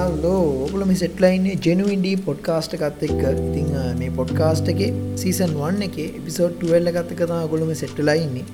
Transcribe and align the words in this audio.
Hello 0.00 0.40
ඔගුලම 0.64 0.90
සෙට්ලයින්නේ 1.00 1.58
ජනුවන්ඩී 1.64 2.16
podcast 2.26 2.74
එකත් 2.76 3.02
එක්ක. 3.06 3.22
ඉතිං 3.48 3.68
මේ 4.00 4.10
පොඩ්කාස්ට 4.18 4.72
එක 4.72 4.80
සීසන් 5.22 5.52
වන්න 5.60 5.86
එක 5.88 5.96
එපිසෝඩ් 6.04 6.56
ටුවල්ල 6.56 6.90
ගත්ත 6.96 7.18
කතා 7.20 7.40
ගොලම 7.52 7.72
සෙට්ලයින්නේ 7.82 8.44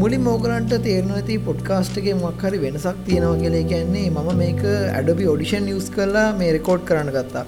මුලින් 0.00 0.22
මෝකරන්ට 0.28 0.74
තේරනති 0.86 1.38
පොඩ්කාස්ටගේ 1.48 2.16
මක්හරි 2.22 2.62
වෙනසක් 2.64 2.98
තියෙනවා 3.08 3.40
කියලේ. 3.42 3.64
කියන්නේ 3.72 4.06
මම 4.14 4.30
මේක 4.42 4.62
ඇඩබි 4.70 5.30
ඔඩිෂන් 5.34 5.66
නිියස් 5.68 5.88
කරලා 5.96 6.28
මේ 6.40 6.50
රෙකෝඩ් 6.58 6.84
කරන්න 6.90 7.12
ගත්තා. 7.18 7.46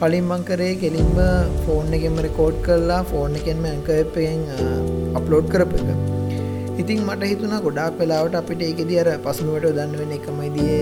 කලින් 0.00 0.30
මංකරේ 0.30 0.72
කෙලින්ම 0.84 1.18
ෆෝන් 1.64 1.98
එකෙම 1.98 2.16
රෙකෝඩ් 2.28 2.62
කරලා 2.68 3.02
ෆෝන් 3.12 3.36
එකෙන්ම 3.42 3.68
ඇංකපෙන් 3.72 4.48
අප්ලෝඩ් 5.20 5.52
කරප 5.54 5.76
එක. 5.80 6.19
ඉතින් 6.80 7.00
මට 7.06 7.28
හිතුන 7.30 7.54
ගොඩක් 7.64 7.96
වෙලාවට 8.00 8.36
අපිට 8.40 8.62
ඒකෙද 8.66 8.90
අර 9.00 9.08
පසුනුවට 9.24 9.66
දන්න 9.78 9.94
වෙන 10.00 10.12
එකමයිදිය 10.16 10.76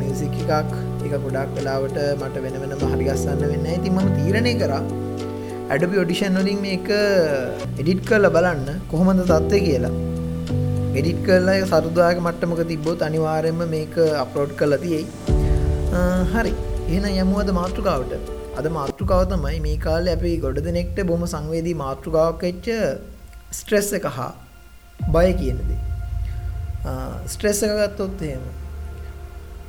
මියසික් 0.00 0.34
එකක්. 0.42 0.74
එක 1.06 1.14
ගොඩක් 1.24 1.54
වෙලාවට 1.56 1.96
මට 2.20 2.42
වෙන 2.44 2.56
වෙනම 2.62 2.84
හරිගස්සන්න 2.92 3.42
වෙන්න 3.52 3.66
ඇති 3.72 3.90
මම 3.94 4.10
තීරණය 4.18 4.52
කර 4.60 4.72
ඇඩබි 5.72 6.00
ඔඩිෂන් 6.02 6.38
වලින් 6.40 6.60
මේක 6.66 6.90
එඩිට් 7.80 8.02
කරල 8.10 8.28
බලන්න 8.36 8.68
කොහොමද 8.92 9.22
තත්ත්වය 9.30 9.60
කියලා. 9.66 9.92
එඩිට් 11.00 11.20
කරලා 11.28 11.64
සරුදායක 11.72 12.20
මට්ටමක 12.26 12.62
තිබ්බොත් 12.70 13.02
අනිවාරයෙන්ම 13.08 13.64
මේක 13.74 13.98
අප්ලෝඩ් 14.24 14.54
කල 14.60 14.76
තියෙයි. 14.84 15.04
හරි. 16.34 16.54
එහෙන 16.92 17.08
යමුවද 17.24 17.50
මාතෘකාවට? 17.58 18.14
අද 18.60 18.70
මාතෘකාව 18.78 19.26
තමයි 19.34 19.58
මේ 19.66 19.82
කාල 19.88 20.14
අපි 20.14 20.36
ගොඩ 20.46 20.62
දෙනෙක්ට 20.70 21.02
බොම 21.10 21.26
සංවේදී 21.34 21.76
මාතෘකාවක් 21.84 22.48
එච්ච 22.52 22.72
ස්ට්‍රෙස් 23.58 23.92
එක 24.00 24.08
හා 24.16 24.32
බය 25.10 25.32
කියනදේ 25.40 25.80
ස්ට්‍රෙස් 27.26 27.62
එක 27.62 27.72
ගත්තොත් 27.78 28.22
එහෙම. 28.22 28.44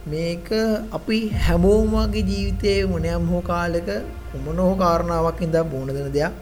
මේක 0.08 0.50
අපි 0.98 1.18
හැමෝමගේ 1.46 2.24
ජීවිතයේ 2.30 2.88
මොනයම් 2.94 3.28
හෝ 3.32 3.42
කාලෙක 3.42 3.90
උමන 4.36 4.58
හෝ 4.58 4.76
කාරණාවක් 4.76 5.42
ඉදා 5.42 5.64
බෝණ 5.64 5.94
දෙන 5.98 6.12
දෙයක්. 6.12 6.34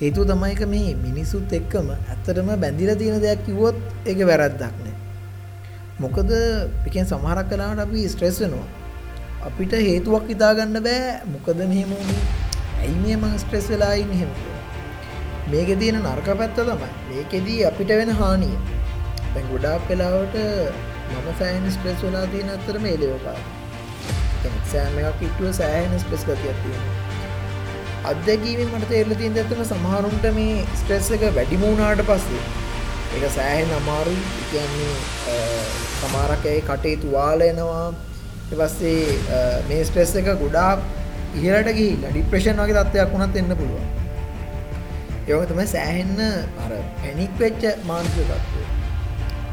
හේතු 0.00 0.24
තමයික 0.24 0.62
මේ 0.74 0.94
මිනිසුත් 1.04 1.52
එක්කම 1.52 1.90
ඇත්තටම 1.94 2.48
බැඳිල 2.62 2.94
තියෙන 3.00 3.20
දෙයක් 3.24 3.44
කිවොත් 3.46 3.76
ඒක 4.06 4.20
වැරද්දක් 4.30 4.76
නෑ. 4.84 4.94
මොකද 6.02 6.30
පිකෙන් 6.84 7.06
සමහරක් 7.10 7.48
කලාට 7.50 7.84
අපි 7.86 8.08
ස්ට්‍රෙස් 8.08 8.40
වෙනවා. 8.42 8.68
අපිට 9.46 9.72
හේතුවක් 9.88 10.26
ඉතාගන්න 10.34 10.80
බෑ. 10.86 11.20
මොකද 11.34 11.58
මෙහෙම 11.70 11.92
ඇයි 12.80 12.96
මේ 13.04 13.16
මං 13.16 13.38
ස්ට්‍රෙස් 13.44 13.68
වෙලා 13.72 13.94
ඉන්න? 14.04 14.12
හෙමකෝ 14.22 14.51
මේක 15.50 15.70
තියෙන 15.80 15.98
නර්ක 16.00 16.28
පැත්ත 16.40 16.56
තමයි. 16.58 16.88
මේකෙදී 17.10 17.60
අපිට 17.70 17.92
වෙන 18.00 18.10
හානිය. 18.20 18.56
තැන් 19.34 19.46
ගොඩාක් 19.52 19.88
වෙලාවට 19.90 20.36
මම 21.12 21.28
සෑන් 21.38 21.64
ස්ප්‍රෙස් 21.76 22.00
වෙලා 22.06 22.26
තියෙන 22.32 22.50
අත්තර 22.56 22.76
මේ 22.84 22.96
ලෝකා 23.02 23.38
සෑම 24.72 24.98
එකක් 25.00 25.22
ඉටුව 25.28 25.52
සෑහන 25.60 25.94
ස්ප්‍රෙස් 26.02 26.24
ගතියක් 26.28 26.58
තියෙන 26.64 26.82
අත්දැකීමෙන් 28.10 28.70
මට 28.72 28.88
තේරල 28.92 29.14
තියන් 29.20 29.38
ඇත්තම 29.42 29.62
සමහරුන්ට 29.70 30.26
මේ 30.38 30.66
ස්ට්‍රෙස් 30.80 31.10
එක 31.16 31.24
වැඩිමූුණාට 31.38 32.04
පස්සේ 32.08 32.42
එක 33.16 33.26
සෑහෙන් 33.36 33.74
අමාරු 33.78 34.14
කියන්නේ 34.50 35.38
සමාරකයි 36.00 36.56
කටේ 36.70 36.96
තුවාලයනවා 37.04 37.86
පස්සේ 38.50 39.46
මේ 39.70 39.82
ස්ට්‍රෙස් 39.90 40.14
එක 40.22 40.30
ගොඩාක් 40.44 40.88
ඉහලට 41.40 41.74
ගිහිල්ලා 41.78 42.14
ඩිප්‍රේෂන් 42.14 42.64
වගේ 42.64 42.86
තත්වයක් 42.88 43.12
වුණත් 43.16 43.42
එන්න 43.42 43.58
පුළුවන්. 43.60 44.01
යෝක 45.32 45.44
තමයි 45.48 45.66
සෑහෙන්න 45.68 46.22
අර 46.62 46.70
පැනික් 47.00 47.36
වෙච්ච 47.40 47.62
මාන්සික 47.86 48.30
තත්ව 48.30 48.64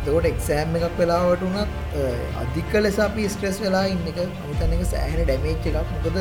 තකොට 0.06 0.28
එක්සෑම් 0.30 0.78
එකක් 0.78 0.96
වෙලාවට 1.00 1.44
වනත් 1.46 2.08
අධික 2.42 2.74
ලෙස 2.80 2.98
අපි 3.06 3.28
ස්ට්‍රෙස් 3.34 3.60
වෙලා 3.66 3.84
ඉන්න 3.92 4.10
එක 4.12 4.20
අනිතන 4.24 4.74
එක 4.78 4.84
සෑහෙන 4.92 5.22
ඩැමේච් 5.22 5.70
එකක්. 5.72 5.94
මොකද 5.96 6.18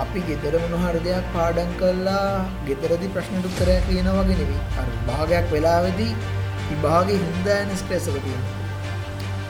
අපි 0.00 0.24
ගෙදර 0.28 0.56
මොනහර 0.64 0.98
දෙයක් 1.04 1.30
පාඩන් 1.34 1.70
කල්ලා 1.76 2.24
ගෙතරදි 2.66 3.12
ප්‍රශ්නට 3.14 3.48
උත්තරයක් 3.50 3.86
කියන 3.88 4.10
වගේ 4.10 4.38
නෙවී 4.40 4.60
අර 4.80 4.88
භාගයක් 5.08 5.48
වෙලාවෙදී 5.54 6.12
විභාගේ 6.66 7.22
හින්දායන 7.22 7.72
ස්ට්‍රෙසක 7.76 8.18
තියෙන 8.18 8.42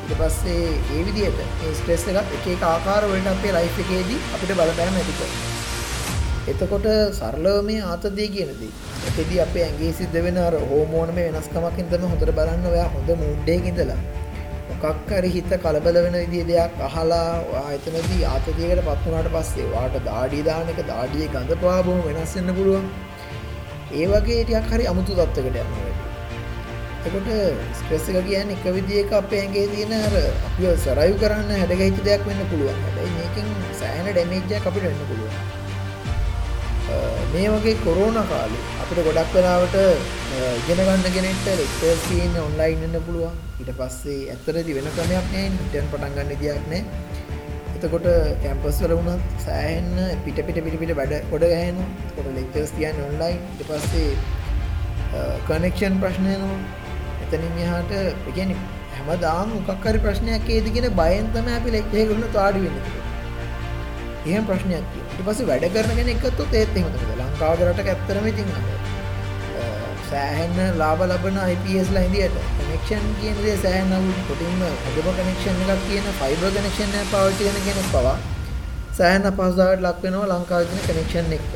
ඉට 0.05 0.15
පස්සේ 0.21 0.69
ඒ 0.93 1.03
විදියට 1.09 1.43
ස්ට්‍රෙස් 1.73 2.07
එකත් 2.15 2.39
එක 2.55 2.71
ආකාර 2.71 3.11
වලට 3.11 3.35
අපේ 3.35 3.59
ලයිෆ් 3.59 3.83
එකේදී 3.85 4.23
අපිට 4.31 4.57
බලපෑම 4.57 5.03
ඇතික 5.03 5.53
එතකොට 6.45 6.87
සරලව 7.19 7.59
මේ 7.67 7.85
ආතදය 7.91 8.25
කියනදී 8.35 8.73
එතෙදී 9.09 9.41
අපේ 9.45 9.65
ඇගේ 9.67 9.93
සිද්ධ 10.01 10.19
වෙන 10.27 10.39
අර 10.43 10.55
හෝමෝනම 10.71 11.19
වෙනස්කමකින් 11.19 11.87
තම 11.93 12.05
හොඳට 12.11 12.33
බලන්න 12.39 12.67
ඔයා 12.73 12.89
හොඳ 12.95 13.11
මුඩ්ඩේ 13.23 13.59
ඉඳලා. 13.71 13.99
මොකක්කරි 14.71 15.31
හිත 15.37 15.53
කලබල 15.63 15.99
වෙන 16.07 16.17
විදිිය 16.23 16.45
දෙයක් 16.51 16.83
අහලා 16.89 17.29
ආයතනදී 17.63 18.21
ආතතියකට 18.33 18.85
පත්වනාට 18.89 19.31
පස්සේ 19.37 19.71
වාට 19.73 19.97
දාඩිදානක 20.09 20.79
දාඩිය 20.91 21.31
ගඳ 21.35 21.61
පවාබොම 21.65 22.05
වෙනස්වෙන්න 22.09 22.57
පුළුවන්. 22.59 22.87
ඒ 23.95 24.07
වගේ 24.13 24.41
ටියක් 24.45 24.71
හරි 24.71 24.91
අමුතු 24.93 25.19
තත්වකට 25.21 25.59
යන්න 25.63 26.13
එකොට 27.07 27.29
ස්ට්‍රෙස්සක 27.79 28.23
කියන්න 28.29 28.55
එක 28.55 28.65
විදික 28.77 29.13
අපේ 29.15 29.43
ඇගේ 29.43 29.67
තියෙන 29.73 29.93
අර 29.97 30.15
අපිය 30.21 30.71
සරයු 30.85 31.19
කරන්න 31.21 31.53
හැඩගහිත 31.57 32.07
දෙයක් 32.07 32.23
වෙන්න 32.29 32.47
පුළුවන්. 32.53 32.81
හැබයි 32.87 33.13
මේකින් 33.19 33.53
සෑන 33.81 34.09
ඩැමේජ්ජ 34.09 34.59
අපිට 34.61 34.85
වෙන්න 34.85 35.07
පුළුවන්. 35.11 35.54
මේ 37.35 37.49
වගේ 37.53 37.79
කොරෝන 37.85 38.17
කාලි 38.31 38.59
අපිට 38.83 39.01
ගොඩක් 39.07 39.33
වෙලාවට 39.37 39.77
ඉගෙනගන්න 40.59 41.07
ගෙනෙට 41.17 41.47
ලෙක්ටර්ස්ීන් 41.61 42.37
ඔන්ලයින් 42.43 42.85
එන්න 42.87 42.99
පුළුවන්. 43.07 43.35
ඉට 43.63 43.71
පස්සේ 43.79 44.21
ඇත්තරදි 44.35 44.77
වෙන 44.77 44.87
ක්‍රමයක් 44.97 45.27
නෑ 45.33 45.49
ටන් 45.57 45.89
පටන්ගන්න 45.93 46.31
දියක් 46.43 46.69
නෑ. 46.73 46.83
එතකොට 47.77 48.07
කැම්පස් 48.45 48.79
වල 48.85 48.95
වුණත් 48.99 49.25
සෑහෙන්න 49.47 50.21
පිට 50.27 50.39
පිට 50.47 50.61
පිටිපිට 50.67 50.95
වැඩ 51.01 51.15
ගොඩ 51.33 51.47
ගැහන 51.55 51.81
කොට 52.15 52.29
ලෙක්ටර්ස් 52.39 52.73
තියන් 52.77 53.01
ඔන්ලයින් 53.09 53.41
ඉට 53.55 53.67
පස්සේ 53.71 54.13
කනෙක්ෂන් 55.49 55.99
ප්‍රශ්නයනවා 56.05 56.59
එතනින් 57.25 57.59
එහාට 57.65 57.97
එකැන 58.31 58.55
හැමදාම 58.99 59.57
මොකක්කරි 59.57 60.05
ප්‍රශ්නයක් 60.07 60.47
ඒදගෙන 60.59 60.87
බයන්තම 61.01 61.51
අපි 61.57 61.75
ලෙක්්හය 61.77 62.07
කරන 62.13 62.25
තාඩි 62.39 62.63
වෙන්න. 62.67 62.79
එහෙම 64.29 64.47
ප්‍රශ්නයක් 64.53 64.97
ඊට 65.01 65.27
පස්සේ 65.27 65.51
වැඩ 65.51 65.69
කරන 65.75 66.01
කෙනෙක් 66.01 66.31
එක්කත් 66.31 66.57
ඒත් 66.63 66.79
එහෙම 66.79 66.95
තමයි. 66.95 67.14
ලංකාවකට 67.35 67.89
ඇත්තරම 67.93 68.27
ඉතින් 68.31 68.51
සෑහෙන්න 70.11 70.79
ලාබ 70.81 71.01
ලබන 71.07 71.39
IPS 71.55 71.89
ලා 71.95 72.05
ඉදියට 72.09 72.37
කනෙක්ෂන් 72.59 73.07
කියන 73.21 73.39
දේ 73.45 73.57
සෑහෙන 73.65 73.95
අවුල් 73.97 74.21
කොටින්ම 74.29 74.61
හොඳම 74.85 75.09
කනෙක්ෂන් 75.19 75.63
එකක් 75.75 75.83
කියන 75.89 76.07
ෆයිබර් 76.21 76.51
කනෙක්ෂන් 76.57 76.95
එක 77.01 77.09
පාවිච්චි 77.15 77.49
කරන 77.49 77.65
කෙනෙක් 77.69 77.89
පවා 77.95 78.17
සෑහෙන 78.99 79.27
අපහසුතාවයට 79.31 79.87
ලක් 79.87 80.05
වෙනවා 80.05 80.29
ලංකාවේ 80.33 80.69
තියෙන 80.71 80.85
කනෙක්ෂන් 80.89 81.33
එක්ක. 81.39 81.51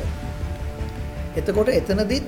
එතකොට 1.39 1.71
එතනදිත් 1.77 2.27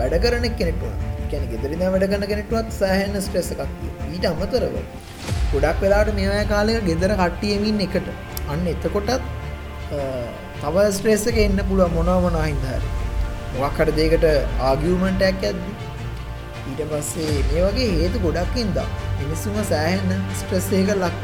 වැඩ 0.00 0.18
කරන 0.26 0.46
කෙනෙක් 0.60 0.78
වුණා. 0.82 1.14
කියන්නේ 1.30 1.52
ගෙදර 1.54 1.72
ඉඳන් 1.76 1.88
වැඩ 1.94 2.08
කරන 2.12 2.28
කෙනෙක්ටවත් 2.32 2.76
සෑහෙන 2.80 3.16
ස්ට්‍රෙස් 3.24 3.50
එකක් 3.54 3.64
තියෙනවා. 3.78 4.10
ඊට 4.12 4.28
අමතරව 4.32 4.76
ගොඩක් 5.54 5.82
වෙලාවට 5.86 6.14
මේ 6.20 6.28
වගේ 6.32 6.46
කාලයක 6.52 6.86
ගෙදර 6.90 7.16
කට්ටිය 7.22 7.56
එමින් 7.58 7.82
එකට. 7.88 8.14
අන්න 8.52 8.70
එතකොටත් 8.74 9.18
තව 10.62 10.76
ස්ට්‍රේස් 10.96 11.22
එක 11.30 11.38
එන්න 11.44 11.60
පුළුව 11.68 11.94
මොනවමන 11.98 12.34
හින්දහර 12.46 12.82
මොක්කට 13.60 13.92
දෙකට 13.98 14.26
ආගියමන්ටයක් 14.70 15.46
ඇද්දි? 15.50 15.70
ඊට 16.70 16.82
පස්සේ 16.90 17.36
මේ 17.50 17.62
වගේ 17.66 17.86
හේතු 18.00 18.18
ගොඩක්කින්ද 18.24 18.76
මිනිස්සුම 19.20 19.56
සෑහෙන්න 19.70 20.26
ස්ට්‍රස්සේක 20.40 20.92
ලක්ව 20.96 21.22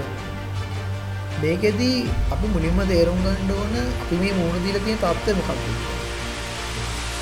මේකෙදී 1.42 1.98
අපි 2.36 2.46
මුලින්ම 2.54 2.80
තේරුම් 2.92 3.20
ගණ්ඩ 3.26 3.52
ඕන 3.58 3.76
අපි 3.82 4.22
මේ 4.22 4.32
මුණ 4.40 4.64
දිල 4.64 4.80
තියෙන 4.86 4.98
තත්ත්ව 5.04 5.36
මොකක්ද? 5.40 5.60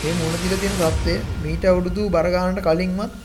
මේ 0.03 0.15
මුණ 0.21 0.41
දිල 0.45 0.57
තියෙන 0.63 0.79
තත්ත්වය 0.81 1.15
මීට 1.45 1.69
අවුරුදු 1.73 2.07
බරගානට 2.17 2.65
කලින්මත් 2.69 3.21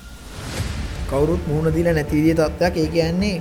කවුරුත් 1.11 1.43
මුහුණ 1.49 1.75
දිල 1.77 1.87
නැතිවිදිය 1.91 2.35
තත්ත්වයක් 2.41 2.75
ඒ 2.83 2.89
කියන්නේ 2.95 3.37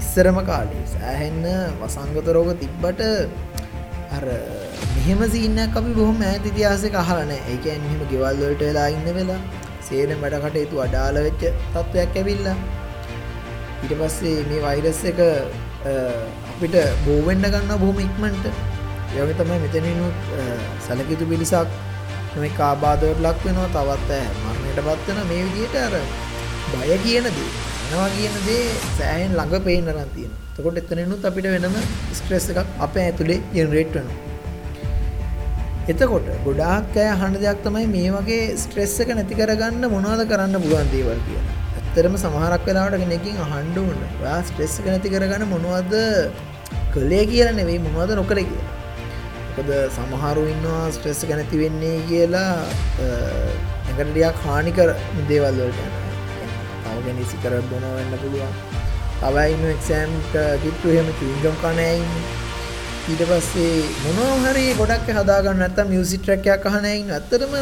ඉස්සරම 0.00 0.38
කාලේ 0.48 0.86
සෑහෙන්න 0.94 1.44
වසංගත 1.80 2.28
රෝග 2.36 2.50
තිබ්බට 2.62 3.00
අර 4.16 4.24
මෙහෙම 4.96 5.20
සින්නක් 5.34 5.76
අපි 5.80 5.92
බොහොම 5.98 6.20
ඇත 6.28 6.44
ඉතිහාසක 6.50 6.96
අහලන 7.02 7.32
ඒක 7.36 7.66
එන්නම 7.74 8.02
ගෙවල්වලට 8.12 8.62
වෙලා 8.68 8.88
ඉන්න 8.96 9.08
වෙලා 9.18 9.40
සේන 9.88 10.14
වැඩ 10.22 10.36
කටයුතු 10.44 10.82
අඩාල 10.86 11.18
වෙච්ච 11.26 11.42
තත්ත්වයක් 11.74 12.16
ඇවිල්ලා. 12.20 12.56
ඊට 13.82 13.94
පස්සේ 14.00 14.36
මේ 14.48 14.62
වෛරස් 14.66 15.02
එක 15.10 15.20
අපිට 16.52 16.76
බෝවෙන්ඩ 17.06 17.50
ගන්න 17.54 17.82
බොහොම 17.82 18.00
ඉක්මන්ට. 18.06 18.46
යොග 19.18 19.30
තමයි 19.40 19.58
මෙතනිනුත් 19.64 20.16
සැලකිතු 20.86 21.30
පිරිසක් 21.32 21.76
මේ 22.40 22.56
කාබාදවට 22.58 23.24
ලක් 23.26 23.38
වෙනවා 23.46 23.68
තවත් 23.76 24.10
මරණයට 24.42 24.82
පත්වන 24.88 25.22
මේ 25.30 25.46
විදියට 25.46 25.80
අර 25.84 25.94
බය 26.72 26.98
කියන 27.04 27.28
දේ. 27.38 27.65
නවා 27.88 28.06
කියන 28.14 28.36
දේ 28.46 28.62
සෑහෙන් 28.98 29.32
ළඟ 29.38 29.66
පේන 29.66 29.90
රන්තියෙන 29.92 30.32
තකොට 30.54 30.78
එතනනුත් 30.80 31.26
අපිට 31.28 31.46
වෙනම 31.54 31.76
ස්ට්‍රෙස් 32.18 32.46
එකක් 32.52 32.72
අප 32.86 32.96
ඇතුළේ 33.02 33.42
ජෙනරේට් 33.56 33.98
වන 33.98 34.08
එතකොට 35.92 36.26
ගොඩාක් 36.46 36.96
අය 37.02 37.10
හන්න 37.20 37.36
දෙයක් 37.42 37.60
තමයි 37.64 37.86
මේ 37.92 38.08
වගේ 38.14 38.40
ස්ට්‍රෙස් 38.62 38.94
එක 39.02 39.12
නැති 39.18 39.38
කරගන්න 39.40 39.84
මොනවද 39.92 40.22
කරන්න 40.32 40.58
පුළුවන් 40.64 40.88
දේවල් 40.94 41.20
කියලා. 41.26 41.54
ඇත්තරම 41.76 42.16
සමහරක් 42.22 42.64
වෙලාවට 42.68 42.96
කෙනකින් 43.02 43.36
අහන්ඩ 43.44 43.78
වන්න 43.82 44.16
වා 44.22 44.38
ස්ට්‍රෙස් 44.48 44.74
එක 44.80 44.88
නැති 44.92 45.12
කරගන්න 45.14 45.46
මොනවද 45.52 45.94
කළේ 46.94 47.24
කියල 47.30 47.52
නෙවෙයි 47.60 47.84
මොනවද 47.86 48.16
නොකර 48.20 48.40
කියලා. 48.40 48.72
මොකද 49.50 49.70
සමහරු 49.98 50.42
ඉන්නවා 50.54 50.82
ස්ට්‍රෙස් 50.96 51.22
ගැනැති 51.30 51.62
වෙන්නේ 51.62 51.94
කියලා 52.10 52.50
ඇකටඩියක් 53.04 54.42
හානිකර 54.46 54.90
දේවල්වලට 55.30 55.80
තව 55.84 56.05
ගැනිසි 57.06 57.42
කර 57.42 57.60
බොන 57.70 57.86
වෙන්න 57.90 58.18
පුළුවන් 58.22 58.56
තවයින්න 59.20 59.68
එක්සෑම්ට 59.68 60.34
කිට්ටු 60.62 60.96
හෙම 60.96 61.14
චුන්ජම් 61.20 61.62
කනයින්න 61.62 62.10
ඊට 63.08 63.22
පස්සේ 63.24 63.74
මොනහරි 64.16 64.64
ගොඩක් 64.78 65.12
හදාගන්න 65.14 65.60
ඇත 65.64 65.84
මියසිට්‍රැක්යක් 65.90 66.64
අහනයින්න 66.68 67.14
ඇත්තරම 67.16 67.54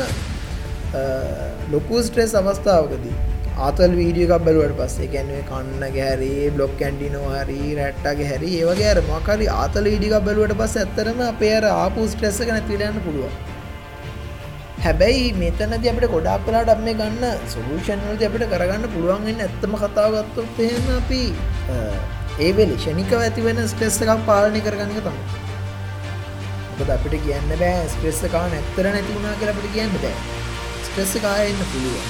ලොකු 1.70 2.02
ස්ට්‍රෙස් 2.02 2.34
අවස්ථාවකදී. 2.34 3.16
ආතල් 3.58 3.92
වීඩියක 3.98 4.32
බැලුවට 4.40 4.76
පස්සේ 4.78 5.08
ගැන්ුවේ 5.08 5.44
කන්න 5.50 5.84
ගැරි 5.96 6.30
බ්ලොක් 6.50 6.72
කැන්ඩිනෝ 6.78 7.26
හරි 7.32 7.58
රැට්ටගේ 7.76 8.28
හැරි 8.30 8.50
ඒවගේ 8.60 8.88
අර 8.92 9.00
මකරි 9.10 9.48
ආතල 9.54 9.90
ඉඩික 9.90 10.14
බැලුවට 10.26 10.56
පස් 10.60 10.76
ඇත්තරම 10.78 11.20
අපේ 11.26 11.52
අර 11.56 11.66
ආපු 11.72 12.06
ස්ට්‍රෙස්ස 12.12 12.40
කන 12.42 12.64
තිලයන්න 12.70 12.98
පුළුවන්. 13.04 13.53
හැබැයි 14.84 15.28
මෙතනද 15.42 15.86
අපට 15.90 16.06
ගොඩක් 16.14 16.42
කලාට 16.46 16.70
අප 16.72 16.80
මේ 16.86 16.96
ගන්න 16.98 17.46
සොලූෂන්වලද 17.52 18.24
අපට 18.28 18.44
කරගන්න 18.52 18.84
පුළුවන්ගන්න 18.94 19.40
ඇත්තම 19.46 19.78
කතාවගත්තොත් 19.82 20.60
එහෙම 20.66 20.90
අපි 20.98 21.22
ඒවෙලි 22.48 22.76
ෂණිකව 22.82 23.16
ඇතිවෙන 23.20 23.62
ස්ට්‍රෙස් 23.72 23.96
එකක් 24.04 24.22
පාලනය 24.28 24.60
කරගන්න 24.66 25.00
තම 25.06 25.16
මොකද 26.76 26.92
අපිට 26.96 27.16
කියන්න 27.24 27.50
බෑ 27.62 27.88
ස්ට්‍රෙස් 27.94 28.20
එකා 28.28 28.44
නැත්තර 28.54 28.90
නැති 28.90 29.16
වුණා 29.16 29.34
කියලා 29.40 29.56
අපිට 29.56 29.74
කියන්න 29.78 29.96
බෑ. 30.04 30.14
ස්ට්‍රෙස් 30.86 31.12
කායන්න 31.26 31.60
පුළුවන්. 31.72 32.06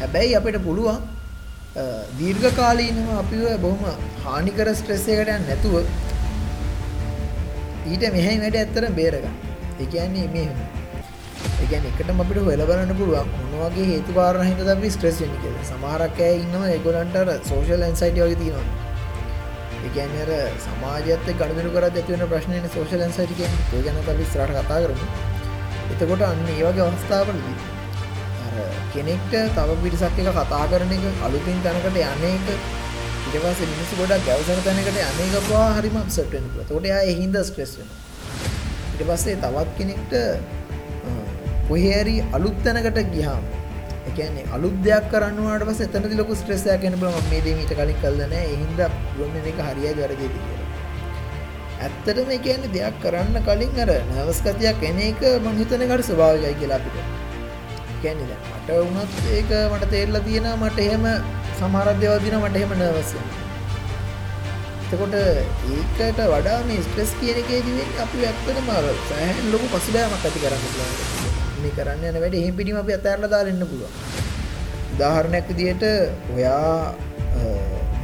හැබැයි 0.00 0.38
අපිට 0.40 0.58
පුළුවන් 0.66 1.00
දීර්ඝ 2.20 2.48
කාලීනව 2.60 3.12
අපිව 3.22 3.44
බොහොම 3.64 3.82
හානිකර 4.24 4.68
ස්ට්‍රෙස්සයකට 4.80 5.30
නැතුව 5.48 5.76
ඊට 7.90 8.04
මෙහැයි 8.16 8.42
වැඩ 8.44 8.58
ඇත්තර 8.62 8.84
බේරගන්න. 8.98 9.36
එකන්නේ 9.84 10.26
මෙහෙම. 10.34 10.75
එකන් 11.58 11.86
එකට 11.88 12.10
අපිට 12.14 12.40
වෙලබලන්න 12.46 12.92
පුළුවන් 12.96 13.28
මොනවගේ 13.52 13.86
හේතු 13.86 14.16
පාරණ 14.16 14.48
හිත 14.48 14.60
අපි 14.68 14.90
ස්ට්‍රෙස් 14.90 15.20
වෙනි 15.22 15.38
කියලා 15.42 15.68
සමහරක් 15.68 16.18
අය 16.22 16.34
ඉන්නවා 16.38 16.68
ඒගොල්ලන්ට 16.70 17.16
අර 17.16 17.30
සෝෂල් 17.44 17.86
ඇන්සයිටි 17.86 18.20
වගේ 18.20 18.40
තියෙනවා 18.40 18.66
ඒ 19.78 19.90
කියන්නේ 19.94 20.24
අර 20.26 20.58
සමාජයත් 20.64 21.30
එක්ක 21.32 21.40
ගනුදෙනු 21.40 21.70
කරද්දී 21.74 22.02
ඇති 22.02 22.14
වෙන 22.14 22.28
ප්‍රශ්නේනේ 22.28 22.72
සෝෂල් 22.72 23.04
ඇන්සයිටි 23.06 23.38
කියන්නේ 23.38 23.64
ඒ 23.72 23.84
ගැන 23.86 24.00
අපි 24.02 24.22
ඉස්සරහට 24.22 24.58
කතා 24.58 24.80
කරමු 24.82 25.06
එතකොට 25.88 26.24
අන්න 26.24 26.42
ඒ 26.46 26.58
වගේ 26.62 26.84
අවස්ථාවලදී 26.86 27.54
අර 28.46 28.74
කෙනෙක්ට 28.92 29.38
තව 29.54 29.78
පිරිසක් 29.82 30.20
එක 30.24 30.34
කතා 30.34 30.64
කරන 30.72 30.92
එක 30.96 31.24
අලුතින් 31.26 31.62
තැනකට 31.64 31.88
යන්නේ 31.92 32.34
එක 32.34 32.46
ඊට 33.26 33.40
පස්සේ 33.42 33.68
මිනිස්සු 33.68 33.94
ගොඩක් 33.98 34.26
ගැවසෙන 34.26 34.60
තැනකට 34.62 34.92
යන්නේ 34.92 35.30
ගපුවා 35.30 35.70
හරිම 35.72 35.96
අප්සෙට් 35.96 36.30
වෙනවා. 36.32 36.62
එතකොට 36.62 36.86
එයා 36.86 37.00
ඒ 37.02 37.16
හින්දා 37.16 37.44
ස්ට්‍රෙස් 37.44 37.72
වෙනවා. 37.78 37.98
ඊට 38.92 39.08
පස්සේ 39.08 39.36
තවත් 39.38 39.70
කෙනෙක්ට 39.78 40.12
කොහේරි 41.68 42.16
අලුත් 42.36 42.58
තැනකට 42.64 43.00
ගියාම 43.14 43.44
එකන්නේ 44.08 44.46
අලුත් 44.56 44.76
දෙයක් 44.84 45.06
කරන්නවාට 45.12 45.64
පස්සේ 45.68 45.88
එතනදි 45.88 46.18
ලොකු 46.20 46.38
ස්ට්‍රෙස් 46.40 46.64
එකක් 46.74 46.84
එන්න 46.88 46.98
බලන්න 47.00 47.30
මේ 47.30 47.42
දේ 47.46 47.54
මීට 47.60 47.72
කලින් 47.78 47.98
කළා 48.02 48.28
නෑ 48.32 48.44
ඒ 48.50 48.58
හින්දා 48.62 48.88
පුළුවන් 48.96 49.38
මේක 49.46 49.60
හරියයි 49.68 49.94
වැරදිද 50.00 50.36
කියලා. 50.36 50.66
ඇත්තටම 51.84 52.30
ඒ 52.34 52.40
කියන්නේ 52.46 52.74
දෙයක් 52.76 53.00
කරන්න 53.04 53.38
කලින් 53.48 53.80
අර 53.84 53.90
නර්වස් 54.10 54.40
ගතියක් 54.46 54.84
එන 54.90 55.00
එක 55.08 55.24
මම 55.32 55.58
හිතන 55.62 55.86
එකට 55.86 56.06
ස්වභාවිකයි 56.10 56.54
කියලා 56.60 56.78
අපිට. 56.80 56.96
කියන්නේ 58.02 58.28
දැන් 58.30 58.46
මට 58.52 58.68
වුණත් 58.84 59.18
ඒක 59.38 59.50
මට 59.72 59.90
තේරලා 59.96 60.22
තියෙනවා 60.28 60.62
මට 60.62 60.86
එහෙම 60.86 61.04
සමහර 61.58 61.92
දේවල් 62.00 62.24
දිනවා 62.26 62.44
මට 62.44 62.62
එහෙම 62.62 62.78
නර්වස් 62.78 63.12
වෙනවා. 63.16 63.44
එතකොට 64.86 65.14
ඒකට 65.18 66.24
වඩා 66.32 66.58
මේ 66.70 66.80
ස්ට්‍රෙස් 66.88 67.18
කියන 67.20 67.44
එකේදී 67.44 67.76
වෙන්නේ 67.78 68.02
අපි 68.08 68.26
ඇත්තටම 68.32 68.74
අර 68.78 68.90
සෑහෙන 69.12 69.46
ලොකු 69.52 69.76
පසුබෑමක් 69.76 70.26
ඇති 70.26 70.42
කරන්න 70.42 70.66
පුළුවන්. 70.66 71.15
මේ 71.62 71.74
කරන්න 71.78 72.04
යන 72.10 72.18
වැඩ 72.24 72.36
එහෙම 72.40 72.54
පිටිම 72.58 72.78
අපි 72.82 72.92
අතහැරලා 72.98 73.32
දාලා 73.34 73.54
ඉන්න 73.54 73.66
පුළුවන්. 73.72 73.92
උදාහරණයක් 74.94 75.46
විදිහට 75.50 75.84
ඔයා 76.34 76.94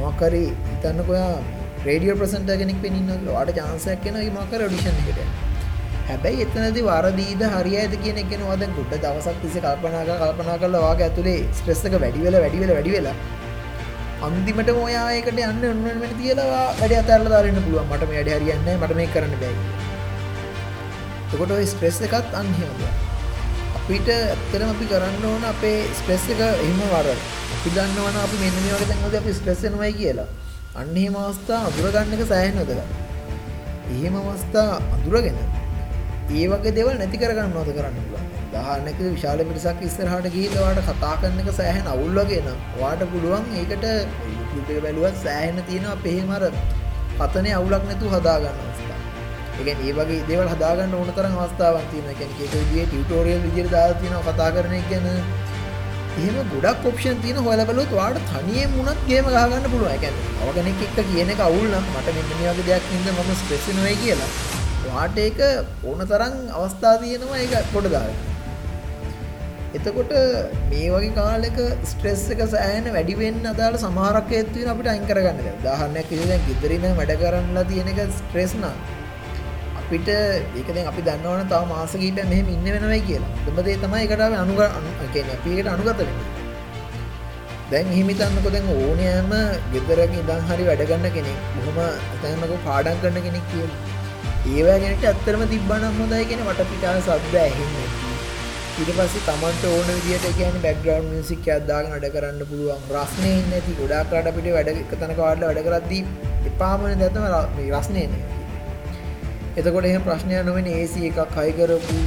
මොකක් 0.01 0.21
හරි 0.27 0.43
හිතන්නකෝ 0.69 1.15
ඔයා 1.15 1.33
රේඩියෝ 1.87 2.19
ප්‍රසන්ටර් 2.21 2.57
කෙනෙක් 2.61 2.79
වෙන්න 2.85 2.99
ඉන්නවා 2.99 3.17
කියලා. 3.19 3.35
ඔයාට 3.39 3.57
chance 3.59 3.87
එකක් 3.95 4.05
එනවා 4.09 4.23
මේ 4.25 4.35
මොකක් 4.39 4.51
හරි 4.55 4.65
ඔඩිෂන් 4.69 4.97
එකට 5.01 5.19
යන්න. 5.25 5.31
හැබැයි 6.09 6.45
එතනදී 6.45 6.83
වරදීද 6.89 7.43
හරියයිද 7.53 7.93
කියන 8.03 8.17
එක 8.23 8.27
ගැන 8.31 8.43
ඔයා 8.47 8.57
දැන් 8.63 8.73
ගොඩ 8.79 8.93
දවසක් 9.03 9.37
තිස්සේ 9.43 9.63
කල්පනා 9.65 10.03
කරලා 10.07 10.19
කල්පනා 10.23 10.57
කරලා 10.63 10.81
ඔයාගේ 10.87 11.07
ඇතුලේ 11.09 11.39
ස්ට්‍රෙස් 11.59 11.85
එක 11.89 11.95
වැඩි 12.03 12.25
වෙලා 12.25 12.43
වැඩි 12.45 12.61
වෙලා 12.63 12.77
වැඩි 12.79 12.95
වෙලා 12.97 13.15
අන්තිමට 14.27 14.69
ඔයා 14.73 15.05
ඒකට 15.15 15.39
යන්න 15.45 15.63
ඔන්න 15.71 15.87
වෙන 16.03 16.13
තියලා 16.19 16.49
වැඩ 16.81 16.99
අතහැරලා 16.99 17.33
දාලා 17.35 17.53
ඉන්න 17.53 17.63
පුළුවන්. 17.67 17.87
මට 17.91 18.09
මේ 18.09 18.19
වැඩේ 18.19 18.37
හරියන්නේ 18.39 18.65
නැහැ. 18.65 18.81
මට 18.83 18.99
මේක 18.99 19.11
කරන්න 19.15 19.39
බෑ 19.41 19.55
කියලා. 19.57 19.81
එතකොට 21.31 21.57
ඔය 21.57 21.65
ස්ට්‍රෙස් 21.73 21.97
එකත් 22.09 22.37
අන්න 22.41 22.53
එහෙම 22.59 22.77
දෙයක්. 22.83 23.02
අපිට 23.83 24.09
ඇත්තරම 24.09 24.69
අපි 24.69 24.85
කරන්න 24.87 25.23
ඕන 25.27 25.41
අපේ 25.45 25.79
ස්ප්‍රෙස් 25.93 26.25
එක 26.33 26.41
එහෙම 26.41 26.77
වර 26.83 27.07
අපි 27.55 27.69
දන්නවන 27.69 28.19
අපි 28.19 28.37
මෙන්න 28.41 28.57
මේ 28.57 28.75
වගේ 28.75 28.87
තැන්වලදී 28.91 29.19
අපි 29.19 29.33
ස්ට්‍රෙස් 29.37 29.63
වෙනවයි 29.65 29.89
කියලා. 29.97 30.27
අන්න 30.75 30.93
එහෙම 30.95 31.17
අවස්ථා 31.21 31.57
අඳුරගන්න 31.63 32.13
එක 32.17 32.23
සෑහෙන 32.29 32.55
වැදගත්. 32.59 32.93
එහෙම 33.89 34.15
අවස්ථා 34.21 34.79
අඳුරගෙන 34.93 35.41
ඒ 36.31 36.45
වගේ 36.47 36.73
දේවල් 36.77 36.95
නැති 36.95 37.21
කරගන්නවද 37.23 37.73
කරන්න 37.73 37.97
පුළුවන්? 37.97 38.29
උදාහරණයක් 38.45 39.01
විශාල 39.07 39.43
පිරිසක් 39.43 39.83
ඉස්සරහට 39.89 40.31
ගිහිල්ලා 40.35 40.63
ඔයාලට 40.63 40.87
කතා 40.91 41.15
කරන 41.19 41.43
එක 41.43 41.51
සෑහෙන 41.59 41.91
අවුල් 41.95 42.21
වගේ 42.21 42.41
නම් 42.43 42.59
ඔයාට 42.77 43.03
පුළුවන් 43.11 43.51
ඒකට 43.57 43.89
YouTube 44.29 44.69
එක 44.69 44.83
බැලුවත් 44.85 45.19
සෑහෙන 45.25 45.59
තියෙනවා 45.63 45.97
අපේ 45.97 46.15
එහෙම 46.15 46.31
අර 46.37 46.47
පතනේ 47.19 47.59
අවුලක් 47.59 47.91
නැතුව 47.91 48.15
හදාගන්න 48.15 48.63
එකන් 49.55 49.81
ඒ 49.81 49.93
වගේ 49.97 50.19
දේවල් 50.29 50.49
හදාගන්න 50.49 50.95
ඕන 50.97 51.09
තරම් 51.11 51.35
අවස්ථාවන් 51.39 51.89
තියෙන 51.91 52.17
කෙන 52.19 52.31
එක 52.37 52.53
විදිිය 52.53 52.85
ටියටෝරියල් 52.87 53.43
විදිර 53.45 53.67
දා 53.73 53.85
තියෙන 53.95 54.25
කතා 54.27 54.49
කරන 54.55 54.75
ගැන. 54.89 55.07
එහෙම 56.15 56.49
ගොඩක් 56.51 56.89
ඔප්ෂන් 56.89 57.21
තියෙන 57.21 57.39
හොල 57.45 57.63
බලොත් 57.69 57.93
වාට 57.93 58.19
තනියෙන් 58.31 58.73
මුණත් 58.73 59.05
ගේම 59.07 59.29
ගහගන්න 59.29 59.69
පුළුව 59.69 59.93
එකැන 59.93 60.19
අවගෙනෙක් 60.41 60.83
එක්ක 60.87 60.99
කියන 61.07 61.31
එක 61.35 61.45
අවුල්නම් 61.45 61.87
මට 61.93 62.17
මෙන්න 62.17 62.35
වගේ 62.35 62.67
දෙයක් 62.67 62.91
හිද 62.91 63.07
මම 63.13 63.31
ස්පෙසිනුවයි 63.39 63.95
කියලා. 64.01 64.29
වාට 64.85 65.17
ඒක 65.23 65.41
ඕන 65.83 66.05
තරම් 66.07 66.37
අවස්ථා 66.57 66.93
තියෙනවා 67.01 67.39
ඒක 67.39 67.73
පොඩදාර 67.73 68.09
එතකොට 69.77 70.11
මේ 70.71 70.89
වගේ 70.89 71.13
කාලෙක 71.19 71.59
ස්ට්‍රෙස් 71.91 72.25
එක 72.33 72.43
සෑන 72.47 72.89
වැඩිවෙන්න 72.95 73.47
අදාළ 73.51 73.77
සමාරක් 73.83 74.33
ඇත්තුවෙන 74.33 74.73
අපිට 74.73 74.91
අංකරගන්න 74.91 75.39
දහන්නක් 75.63 76.09
කිසිදැන් 76.09 76.51
ඉදිරින 76.53 76.85
වැඩ 76.99 77.15
කරන්නලා 77.21 77.65
තියෙන 77.71 77.89
එක 77.93 78.03
ස්ට්‍රෙස්නා 78.17 78.75
අපිට 79.83 80.09
ඒකද 80.09 80.77
අපි 80.83 81.01
දන්නවන 81.07 81.49
තව 81.49 81.61
මාසකීට 81.71 82.23
මෙහම 82.31 82.53
ඉන්න 82.55 82.69
වෙනවයි 82.75 83.01
කියලා. 83.07 83.33
දබදේ 83.47 83.77
තමයි 83.83 84.05
එකටාව 84.05 84.39
අනුග 84.43 84.61
කියන 85.13 85.35
අපිකට 85.35 85.73
අනුගත 85.73 85.99
වෙන 85.99 86.15
දැන් 87.71 87.89
හිමිතන්නක 87.91 88.47
දැන් 88.47 88.69
ඕනෑම 88.75 89.33
ගෙදරක 89.73 90.13
ඉදන් 90.21 90.41
හරි 90.49 90.63
වැඩගන්න 90.69 91.07
කෙනෙක් 91.15 91.39
බොහොම 91.55 91.77
තැනක 92.21 92.55
පාඩන් 92.65 92.99
කරන්න 93.01 93.27
කෙනෙක් 93.27 93.45
කිය 93.51 93.67
ඒවා 94.51 94.79
ගැනට 94.83 95.05
ඇත්තරම 95.09 95.43
තිබ්බනම් 95.53 95.99
හොඳයි 95.99 96.25
කියෙන 96.29 96.43
වට 96.47 96.67
පිටා 96.71 96.93
සද්ද 96.99 97.39
ඇහෙන්න 97.41 97.73
ඉට 98.75 98.91
පස්සේ 98.91 99.23
තමන්ට 99.25 99.65
ඕන 99.71 99.89
විදිට 99.97 100.29
කියන 100.37 100.61
බැක්ග්‍රවන්් 100.61 101.09
මියසික් 101.09 101.49
අදදාගෙන 101.55 101.91
වැඩ 101.93 102.07
කරන්න 102.13 102.45
පුළුවන්. 102.51 102.85
රස්නය 102.93 103.33
නැති. 103.49 103.75
ගොඩාකාට 103.79 104.29
අපිට 104.31 104.53
වැඩ 104.55 104.71
තනක 104.93 105.19
වාඩල 105.19 105.45
වැඩ 105.47 105.65
කරද්දී 105.67 106.03
එපාමන 106.49 107.01
දැතම 107.01 107.27
රස්නය 107.73 108.05
නෑ 108.05 108.42
එතකොට 109.55 109.85
එහ 109.85 109.97
ප්‍රශ්නය 110.05 110.37
නොවෙන 110.45 110.67
ඒසි 110.69 111.01
එකක් 111.09 111.35
හයිකරපු 111.37 111.97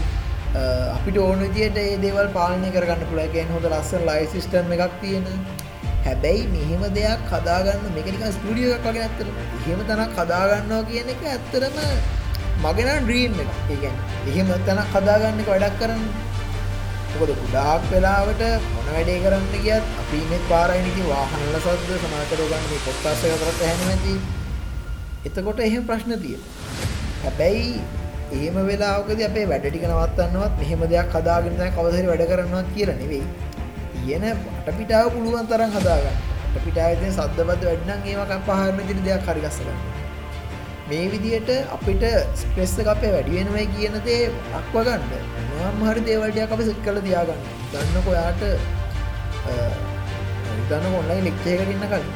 අපිට 0.95 1.19
ඕන 1.25 1.43
විදියට 1.45 1.79
ඒ 1.79 1.97
දේවල් 2.05 2.29
පාලනය 2.37 2.71
කරගන්න 2.75 3.07
පුළගැන් 3.11 3.53
හොඳ 3.55 3.69
ලස්සර 3.71 4.03
ලයි 4.09 4.27
සිිස්ටම් 4.33 4.73
එකක් 4.77 4.95
තියෙන. 5.03 5.27
හැබැයි 6.07 6.47
මෙහෙම 6.53 6.83
දෙයක් 6.97 7.23
කදාගන්න 7.31 7.87
මේකනික 7.95 8.25
ස්ටඩිය 8.29 8.71
එකක් 8.75 8.87
වගේ 8.87 9.05
ඇත්තර 9.07 9.27
එහෙම 9.31 9.81
තනක් 9.89 10.09
කදාගන්නවා 10.19 10.83
කියන 10.91 11.13
එක 11.15 11.23
ඇත්තරම 11.27 11.79
මගෙන 12.65 12.91
ඩ්‍රීම් 13.01 13.41
එක 13.45 13.51
ඒගැන් 13.67 13.97
එහෙම 14.29 14.55
තැනක් 14.67 14.95
කදාගන්න 14.95 15.43
එක 15.43 15.51
වැඩක් 15.53 15.79
කරන්න. 15.81 16.05
මොකද 17.13 17.33
ගුඩාක් 17.35 17.83
වෙලාවට 17.91 18.43
මොන 18.69 18.89
වැඩේ 18.89 19.21
කරන්න 19.25 19.47
කියත් 19.55 19.85
අපි 20.03 20.25
මෙත් 20.33 20.45
පාරයිනිති 20.51 21.05
වාහනල 21.11 21.59
සද්ද 21.59 22.01
සමාතරෝගන්න 22.03 22.81
පොත්තාසය 22.87 23.35
කරත් 23.43 23.61
හැනමැති 23.65 24.15
එතකොට 25.29 25.63
එහෙම 25.67 25.87
ප්‍රශ්න 25.91 26.19
තිය 26.25 26.39
හැබැයි 27.27 27.75
එහෙම 28.37 28.57
වෙලාවකද 28.71 29.21
අපේ 29.31 29.47
වැඩටික 29.51 29.85
නවත්තන්නවත් 29.91 30.55
මෙහෙම 30.63 30.87
දෙයක් 30.95 31.13
හදාගෙන 31.19 31.61
කවදහරි 31.77 32.07
වැඩ 32.13 32.25
කරන්නවත් 32.31 32.73
කියලා 32.79 32.97
නෙවෙයි. 33.03 33.27
කියන 34.07 34.25
පටපිටාව 34.65 35.13
පුළුවන් 35.17 35.47
තරම් 35.53 35.77
හදාගන්න. 35.77 36.17
පිටාවතිය 36.65 37.11
සද්ධබද 37.13 37.63
වැඩනම් 37.69 38.07
ඒවක 38.11 38.31
පහරම 38.47 38.79
දිරි 38.89 39.03
දෙයක් 39.07 39.27
හරිගස්සගන්න 39.31 39.81
මේ 40.91 41.07
විදියට 41.13 41.51
අපිට 41.75 42.05
ස්ප්‍රෙස්ස 42.41 42.75
අපේ 42.93 43.11
වැඩියෙනවයි 43.15 43.65
කියන 43.75 43.99
දේ 44.07 44.23
අක්වගන්න 44.61 45.03
නම් 45.59 45.83
හරි 45.89 46.05
දේවල්ටයක් 46.09 46.55
අප 46.57 46.63
සිත් 46.69 46.81
කළ 46.87 47.01
තියාගන්න. 47.07 47.43
දන්න 47.73 48.07
කොයාට 48.07 48.43
දන්න 50.69 50.95
ඔොන්නයි 51.01 51.19
ලෙක්්චයකරන්න 51.27 51.85
කලින්. 51.93 52.09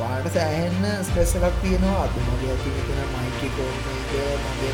වාට 0.00 0.26
සෑහෙන්න 0.36 0.86
ස්පෙස 1.08 1.34
එකක් 1.40 1.60
තියෙනවා. 1.62 1.98
අද 2.04 2.14
මගේ 2.28 2.54
ඇති 2.54 2.68
මෙතන 2.76 3.00
මයික 3.16 3.42
කෝමද 3.58 4.01
මගේ 4.12 4.72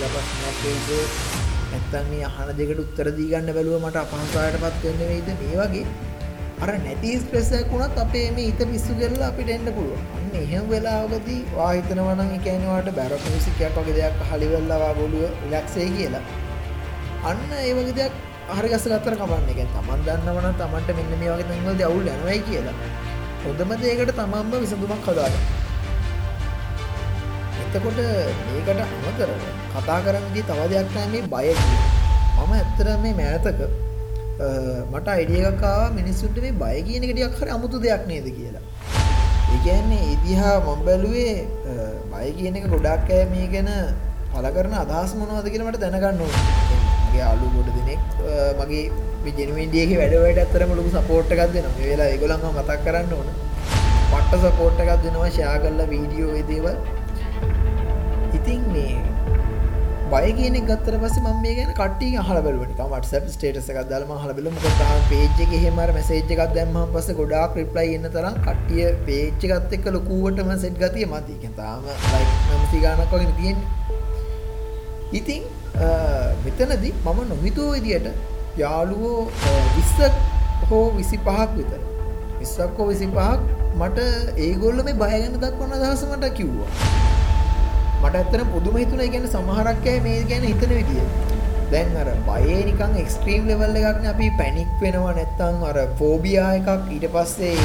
ල 0.00 0.04
පස්සනක්ද 0.14 0.90
ඇත්තන් 1.70 2.06
මේ 2.10 2.28
අහන 2.28 2.50
දෙකට 2.58 2.82
උත්තර 2.84 3.08
දීගන්න 3.16 3.50
බැලුව 3.56 3.80
මට 3.80 4.02
අපහන්සායට 4.02 4.58
පත්වන්න 4.62 5.00
වෙයිද 5.02 5.28
මේ 5.40 5.56
වගේ 5.60 5.86
අර 6.62 6.70
නැති 6.76 7.10
ස්ප්‍රෙසයක් 7.22 7.72
වුණත් 7.72 7.98
අපේ 8.04 8.24
මේ 8.36 8.46
හිත 8.48 8.62
පිස්සු 8.70 8.94
කරලා 9.00 9.28
අපිට 9.28 9.50
එන්න 9.56 9.68
පුළුවන්. 9.76 10.06
අන්න 10.16 10.30
එහෙම 10.42 10.70
වෙලාවකදී 10.72 11.40
වාහිතනවනම් 11.56 12.32
එකනවාට 12.38 12.90
බැරක් 12.96 13.28
මිසිකයක් 13.34 13.76
වගේ 13.78 13.98
දෙයක් 13.98 14.24
හලිවෙල්ලවා 14.30 14.94
ගොඩුව 15.00 15.46
ඉලක්සේ 15.46 15.88
කියලා 15.96 16.24
අන්න 17.24 17.46
ඒ 17.60 17.72
වගේ 17.78 17.96
දෙයක් 18.00 18.18
හරි 18.56 18.68
ගස 18.72 18.90
ගත්තර 18.92 19.14
කමන්න. 19.20 19.48
එක 19.54 19.60
තමන් 19.76 20.04
දන්නවන 20.06 20.58
තමන්ට 20.60 20.98
මෙන්න 20.98 21.14
මේ 21.22 21.32
වගේ 21.32 21.48
තැන්වලද 21.50 21.86
අවුල් 21.88 22.12
යනවයි 22.16 22.42
කියලා. 22.50 22.76
හොඳම 23.42 23.80
දේකට 23.82 24.14
තමන්ම 24.16 24.60
විසඳුමක් 24.62 25.02
කදාට 25.06 25.66
එතකොට 27.68 27.98
මේකට 28.46 28.80
අමතර 28.84 29.30
කතා 29.74 29.98
කරන්නදී 30.04 30.44
තව 30.48 30.60
දෙයක් 30.72 30.96
මේ 31.12 31.22
බය 31.34 31.48
මම 32.38 32.52
ඇත්තර 32.58 32.88
මේ 33.04 33.14
මෑතක 33.20 33.60
මට 34.92 35.08
අයිඩියකකාව 35.14 35.96
මිනිස්සුන්ට 35.98 36.38
මේ 36.44 36.54
බය 36.62 36.76
කියන 36.86 37.04
එකටියක් 37.06 37.38
හරි 37.40 37.50
අමුතු 37.56 37.80
දෙයක් 37.84 38.04
නේද 38.10 38.28
කියලා. 38.36 38.64
ඒකන්නේ 39.54 40.04
ඉදිහා 40.14 40.54
මම් 40.64 40.80
බැලුවේ 40.86 41.34
බය 42.12 42.28
කියන 42.38 42.56
එක 42.60 42.68
ගොඩක් 42.74 43.10
ඇය 43.16 43.26
මේ 43.32 43.48
ගැන 43.54 43.70
පල 44.32 44.48
කරන 44.56 44.76
අදහස් 44.84 45.12
මොනවද 45.20 45.48
කියලමට 45.52 45.80
දැනගන්න 45.84 46.22
මගේ 47.08 47.24
අලු 47.32 47.46
ගොඩ 47.56 47.68
දෙනෙක් 47.78 48.00
මගේ 48.60 48.84
ජනවින්ඩියක 49.38 49.90
වැඩවට 50.00 50.40
ඇතරම 50.44 50.72
ලොකු 50.78 50.94
සපෝට් 50.96 51.34
එකක් 51.36 51.52
දෙන 51.56 51.68
වෙලා 51.80 52.08
ඒගොලම 52.14 52.46
මතක් 52.54 52.78
කරන්න 52.86 53.12
ඕන. 53.18 53.28
පට්ට 54.12 54.40
සපෝට් 54.44 54.80
එකක් 54.84 55.02
දෙනවා 55.04 55.30
ෂයා 55.34 55.58
කල්ල 55.64 55.80
වීඩියෝ 55.92 56.40
දේවල්. 56.52 56.78
ඉතින් 58.34 58.60
මේ 58.68 58.94
බය 60.12 60.28
කියන 60.32 60.56
ගත්තර 60.62 60.94
පස 61.02 61.16
ම 61.20 61.28
මේ 61.42 61.54
ගැන 61.58 61.72
කට 61.74 62.08
හල 62.22 62.40
බලට 62.46 62.86
මට 62.86 63.34
ස්ටේටස 63.34 63.68
එකක් 63.72 63.80
දල්ම 63.90 64.14
හල 64.16 64.32
බල 64.38 64.48
මොක 64.50 64.66
පේජ්ක 65.10 65.52
හෙමර 65.56 65.88
මැසේජ් 65.90 66.22
එකක් 66.28 66.54
දැම්ම 66.54 66.78
පස 66.94 67.10
ගොඩා 67.20 67.44
ක්‍රිප්ලයි 67.52 67.98
එන්න 67.98 68.08
තරම් 68.14 68.40
කට්ටිය 68.46 68.88
පේච්ච 69.06 69.44
ගත්ත 69.44 69.78
එක්ක 69.78 69.92
ලොකුවටම 69.96 70.54
සෙට් 70.64 70.80
ගතිය 70.80 71.10
මතික 71.10 71.44
තාම 71.56 71.92
නමසි 72.52 72.82
ගානක් 72.86 73.12
වගෙන 73.12 73.36
තියෙන් 73.38 73.62
ඉතින් 75.12 75.42
මෙතනදී 76.44 76.92
මම 77.04 77.20
නොහිතුව 77.28 77.70
විදියට 77.76 78.08
යාළුවෝ 78.56 79.20
විස්සක් 79.76 80.14
හෝ 80.68 80.90
විසි 80.92 81.18
පහක් 81.18 81.50
විතර. 81.56 81.80
විස්සක් 82.38 82.78
හෝ 82.78 82.88
විසි 82.88 83.06
පහක් 83.08 83.40
මට 83.76 83.98
ඒගොල්ල 84.38 84.82
මේ 84.82 84.96
බයගන්න 84.96 85.36
දක්වන්න 85.36 85.72
අදහස 85.80 86.02
මට 86.06 86.32
කිව්වා. 86.34 86.70
මට 88.02 88.14
ඇත්තන 88.20 88.46
පුදුම 88.54 88.76
හිතුන 88.80 89.02
ගැන 89.14 89.28
සමහරක්කෑ 89.34 89.98
මේ 90.06 90.22
ගැන 90.30 90.44
හිතන 90.50 90.72
විදිිය. 90.78 91.06
දැන් 91.72 91.96
අර 92.00 92.08
බයේ 92.26 92.58
නිකං 92.68 92.94
එක්ස්ට්‍රීම් 93.02 93.48
ලෙවල් 93.50 93.78
එකක්න 93.80 94.06
අපි 94.12 94.28
පැනික් 94.40 94.70
වෙනවා 94.82 95.14
නැත්තං 95.18 95.64
අර 95.70 95.78
ෆෝබියා 96.00 96.50
එකක්. 96.58 96.68
ඊට 96.94 97.06
පස්සේ 97.14 97.56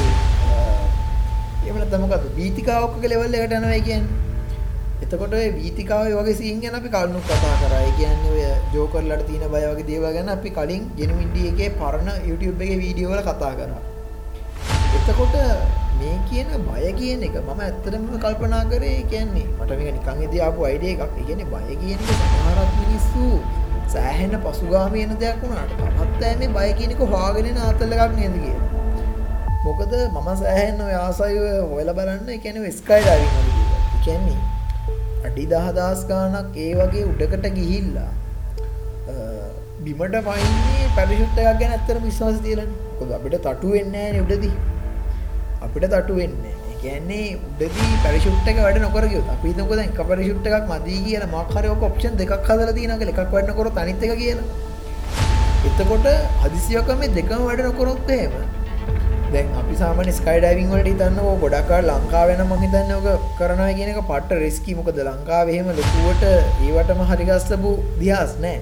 එමන 1.69 1.83
තමකත් 1.91 2.25
බීතිකාවක්ක 2.37 3.03
ලෙවල්ල 3.11 3.37
එකට 3.39 3.53
යනවයි 3.59 3.81
කියන් 3.87 4.09
එතකොට 5.03 5.35
වීතිකාව 5.59 6.09
වගේ 6.17 6.35
සිං 6.41 6.59
ගැන 6.63 6.75
අපි 6.79 6.89
කල්නු 6.95 7.21
කතා 7.29 7.53
කරයි 7.61 7.93
කියන්න 7.99 8.25
ඔය 8.31 8.43
ජෝකරලට 8.73 9.23
තියන 9.29 9.45
බය 9.53 9.63
වගේ 9.69 9.87
දේව 9.91 10.09
ගැන 10.17 10.33
අපි 10.35 10.49
කලින් 10.57 10.83
ගෙනමින්ඩියගේ 10.99 11.71
පරණ 11.79 12.27
YouTube 12.29 12.65
එක 12.65 12.75
වීඩියෝවල 12.83 13.23
කතා 13.29 13.53
කරා. 13.59 13.81
එතකොට 14.97 15.35
මේ 16.03 16.15
කියන 16.29 16.49
බය 16.67 16.85
කියන 16.99 17.21
එක 17.27 17.35
මම 17.41 17.59
ඇත්තරම 17.65 18.05
කල්පනා 18.23 18.63
කරේ 18.71 18.95
කියන්නේ 19.11 19.45
මට 19.57 19.71
මේක 19.79 19.91
නිකන් 19.97 20.23
ඉදී 20.25 20.41
ආපු 20.47 20.65
අයිඩියා 20.69 21.07
එකක්. 21.07 21.19
ඒ 21.19 21.25
කියන්නේ 21.27 21.51
බය 21.53 21.75
කියන 21.83 21.99
එක 22.03 22.09
සමහරක් 22.21 22.71
මිනිස්සු 22.79 23.27
සෑහෙන 23.93 24.33
පසුගාමී 24.45 25.03
වෙන 25.03 25.19
දෙයක් 25.21 25.37
වුණාට 25.43 25.75
තමත් 25.79 26.23
ඇන්නේ 26.29 26.49
බය 26.57 26.69
කියන 26.79 26.95
එක 26.95 27.03
හොයාගෙන 27.13 27.47
යන 27.51 27.61
ආතල් 27.67 27.95
එකක් 27.97 28.17
නේද 28.17 28.35
කියලා. 28.43 28.67
මොකද 29.67 29.93
මම 29.99 30.27
සෑහෙන 30.41 30.83
ඔය 30.87 30.97
ආසයි 31.03 31.39
හොයලා 31.71 31.95
බලන්න 32.01 32.33
ඒ 32.35 32.41
කියන්නේ 32.47 32.73
ස්කයි 32.79 32.99
ඩයිවිං 33.07 33.31
වගේ 33.37 33.55
දේවල්. 33.61 33.79
ඒ 33.93 34.01
කියන්නේ 34.05 34.39
අඩි 35.31 35.47
10000 35.55 36.05
ගාණක් 36.11 36.59
ඒ 36.65 36.69
වගේ 36.81 37.07
උඩකට 37.13 37.49
ගිහිල්ලා 37.59 38.11
බිමට 39.87 40.19
පයින්නේ 40.27 40.91
පැරිෂුට් 40.99 41.41
එකක් 41.47 41.57
ගැන 41.63 41.73
ඇත්තටම 41.79 42.05
විශ්වාස 42.11 42.45
තියලානේ. 42.45 42.77
මොකද 42.99 43.17
අපිට 43.21 43.41
තටු 43.49 43.75
වෙන්නේ 43.77 44.05
නැහැ 44.05 44.13
නේ 44.19 44.27
උඩදී. 44.27 44.55
අපිට 45.65 45.85
තටු 45.93 46.15
වෙන්න 46.19 46.33
කියන්නේ 46.81 47.27
උඩදී 47.47 47.93
පැරිෂුට් 48.03 48.47
එක 48.51 48.57
වැඩ 48.65 48.79
නොකරගියොත් 48.85 49.27
අපි 49.35 49.45
හිතමුකෝ 49.51 49.77
දැන් 49.79 49.91
එක 49.93 50.01
පැරිෂුට් 50.09 50.49
එකක් 50.49 50.65
මදි 50.71 50.97
කියලා 51.05 51.31
මොකක් 51.35 51.53
හරි 51.57 51.69
ඔක 51.75 51.85
ඔප්ෂන් 51.89 52.19
දෙකක් 52.21 52.33
හදලා 52.49 52.75
තියෙනවා 52.79 52.99
කියලා 53.03 53.15
එකක් 53.23 53.33
වැඩ 53.35 53.49
නොකරොත් 53.51 53.79
අනිත් 53.83 54.03
එක 54.07 54.13
කියලා. 54.23 54.47
එතකොට 55.69 56.07
හදිසියක 56.43 56.89
මේ 57.01 57.13
දෙකම 57.17 57.41
වැඩ 57.47 57.63
නොකරොත් 57.67 58.11
එහෙම 58.17 58.35
දැන් 59.33 59.47
අපි 59.61 59.75
සාමාන්‍ය 59.81 60.11
ස්කයි 60.19 60.39
ඩයිවිං 60.43 60.67
වලට 60.73 60.89
හිතන්නකෝ 60.91 61.35
ගොඩක් 61.43 61.71
අය 61.77 61.81
ලංකාවේ 61.89 62.37
නම් 62.37 62.51
මම 62.51 62.63
හිතන්නේ 62.65 62.97
ඔක 62.99 63.07
කරනවා 63.39 63.71
කියන 63.79 63.91
එක 63.93 63.99
පට්ට 64.11 64.41
රිස්කි 64.43 64.77
මොකද 64.79 64.99
ලංකාවේ 65.07 65.55
එහෙම 65.57 65.69
ලොකුවට 65.79 66.23
ඒවටම 66.29 67.03
හරි 67.11 67.29
ගස්සපු 67.31 67.71
දිහාස් 68.01 68.33
නැහැ. 68.45 68.61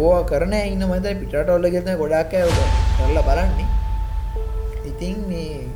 ඕවා 0.00 0.24
කරන 0.32 0.54
ඉන්න 0.62 0.84
මද 0.90 1.20
පිටට 1.22 1.54
ඔල්ල 1.56 1.70
ගෙතන 1.76 1.94
ගොඩක් 2.02 2.36
අය 2.40 2.44
ඔක 2.50 2.60
කරලා 2.98 3.24
බලන්නේ. 3.30 3.71
ඉතින් 5.02 5.18
මේ 5.28 5.66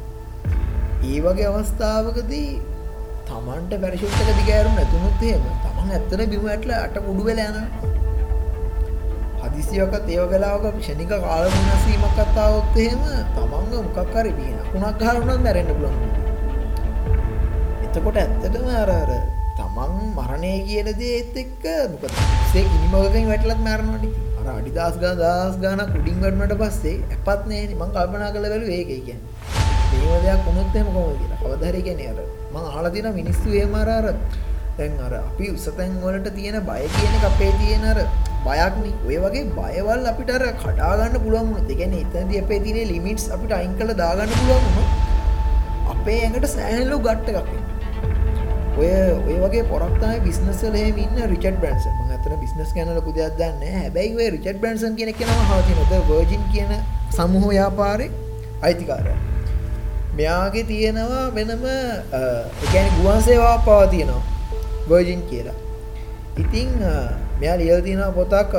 ඒ 1.05 1.19
වගේ 1.21 1.47
අවස්ථාවකදී 1.51 2.51
තමන්ට 3.27 3.73
පැරිශුත්තක 3.83 4.29
දිගෑරුම් 4.31 4.75
නැතුනුත් 4.75 5.23
එහෙම 5.23 5.47
තමන් 5.63 5.89
ඇත්තන 5.91 6.23
බිම 6.33 6.45
ඇටල 6.47 6.73
අට 6.77 6.99
උඩු 7.03 7.23
වෙල 7.29 7.41
යන 7.41 7.59
හදිසියකත් 9.41 10.07
ඒව 10.09 10.27
කලාවක 10.33 10.67
ෂණික 10.77 11.15
කාලමනසීමක් 11.25 12.15
කත්තාවොත් 12.19 12.79
එහෙම 12.79 13.03
තමන්ග 13.33 13.73
මොකක්කර 13.79 14.29
බිය 14.37 14.53
කුණක් 14.69 15.03
හරුණත් 15.07 15.43
මැරෙන්න්න 15.43 15.73
පුළන් 15.73 15.99
එතකොට 17.87 18.21
ඇත්තටම 18.23 18.71
අරර 18.77 19.13
තමන් 19.59 19.99
මරණය 20.13 20.55
කියන 20.69 20.93
දේත් 21.03 21.43
එක්ක 21.43 21.67
මොක 21.93 22.07
සේ 22.53 22.65
ඉනිමගකින් 22.69 23.29
වැටලත් 23.33 23.61
මැරණටි 23.63 24.15
අර 24.15 24.26
අඩිදස් 24.53 24.99
ගා 25.03 25.15
දස් 25.17 25.61
ගාන 25.61 25.85
කුඩින් 25.93 26.19
වටනට 26.23 26.59
පස්සේ 26.59 26.97
ඇපත් 27.09 27.47
නෑ. 27.51 27.63
මං 27.75 27.95
කල්පනා 27.95 28.33
කළ 28.33 28.51
වැලු 28.53 28.67
ඒක 28.71 28.91
කිය 29.01 29.19
මේම 29.93 30.21
දෙයක් 30.25 30.51
උනුත්හෙම 30.51 30.93
කොම 30.95 31.09
කියලා. 31.15 31.41
කවදහරි 31.43 31.81
ගැන 31.87 32.05
අර 32.11 32.19
මං 32.53 32.69
ආලතින 32.73 33.09
මිනිස්සු 33.15 33.57
ඒ 33.61 33.67
මරාර 33.69 34.07
දැන් 34.79 34.97
අර 35.01 35.13
අපි 35.19 35.47
උසතැන් 35.53 35.93
වලට 36.03 36.33
තියෙන 36.37 36.59
බය 36.65 36.81
කියන 36.95 37.15
අපේ 37.25 37.53
තියෙන 37.61 37.85
අර 37.91 37.99
බයක්නි 38.47 38.91
ඔය 39.07 39.17
වගේ 39.25 39.45
බයවල් 39.55 40.11
අපිට 40.11 40.33
අර 40.33 40.45
කඩාගන්න 40.61 41.17
පුළුවන් 41.25 41.69
දෙගැන 41.71 41.95
එතද 41.97 42.35
අපේ 42.43 42.61
තින 42.61 42.79
ලිමිටස් 42.91 43.27
අපිට 43.31 43.57
අයින් 43.59 43.73
කළ 43.79 43.95
දාගන්න 43.97 44.35
පුළුවන් 44.35 44.67
අපේ 45.95 46.19
ඇඟට 46.19 46.49
සෑහලු 46.49 46.99
ගට්ට 47.01 47.29
එකක් 47.33 47.51
ඔය 48.79 48.91
ඔය 49.27 49.39
වගේ 49.45 49.65
පොරක්තයි 49.71 50.19
බිස්නසල 50.25 50.77
ඉන්න 50.83 51.23
රිචඩ් 51.33 51.57
බ්‍රන්ස 51.63 51.89
අතර 52.27 52.39
බිස්නස් 52.43 52.71
ගැන 52.75 52.91
ලොකු 52.91 53.15
දෙයක් 53.15 53.39
දන්න 53.39 53.63
හැබැයි 53.81 54.17
ඔය 54.19 54.29
රිචඩ් 54.35 54.59
බ්‍රන්සන් 54.63 54.95
කියන 54.99 55.11
කෙනම 55.19 55.31
හතිනොද 55.51 55.93
වර්ජින් 56.09 56.43
කියන 56.53 56.73
සමුහ 57.17 57.53
යාපාරය 57.55 58.09
අයිතිකාරය. 58.67 59.13
මෙයාගේ 60.19 60.65
තියෙනවා 60.71 61.31
වෙනම 61.37 61.63
එකැන 62.65 62.91
ගුවන් 62.99 63.23
සේවා 63.29 63.59
පවා 63.67 63.87
තියෙනවා. 63.95 64.23
වර්ජින් 64.91 65.23
කියලා. 65.31 65.55
ඉතිං 66.43 66.75
මෙයා 67.41 67.57
ලියල් 67.63 67.81
තින 67.87 68.03
පොතක් 68.19 68.59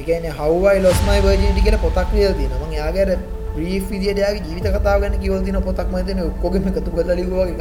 එකන 0.00 0.24
හවයි 0.40 0.78
ලොස්මයි 0.86 1.20
වර්ජින්ටි 1.28 1.68
කියල 1.68 1.78
පොතක් 1.86 2.08
ලියල් 2.16 2.34
තින 2.40 2.58
ම 2.60 2.72
යාගර 2.80 3.16
ප්‍රී 3.54 3.78
විදිටයාගේ 3.90 4.44
ජීවිත 4.48 4.68
කතාගන්න 4.76 5.20
කිවල් 5.24 5.44
තින 5.48 5.60
පොතක් 5.68 5.88
මතන 5.92 6.24
ඔක්කොගම 6.30 6.70
එකතු 6.72 6.90
කල 6.96 7.12
ලිවා 7.20 7.48
එක 7.52 7.60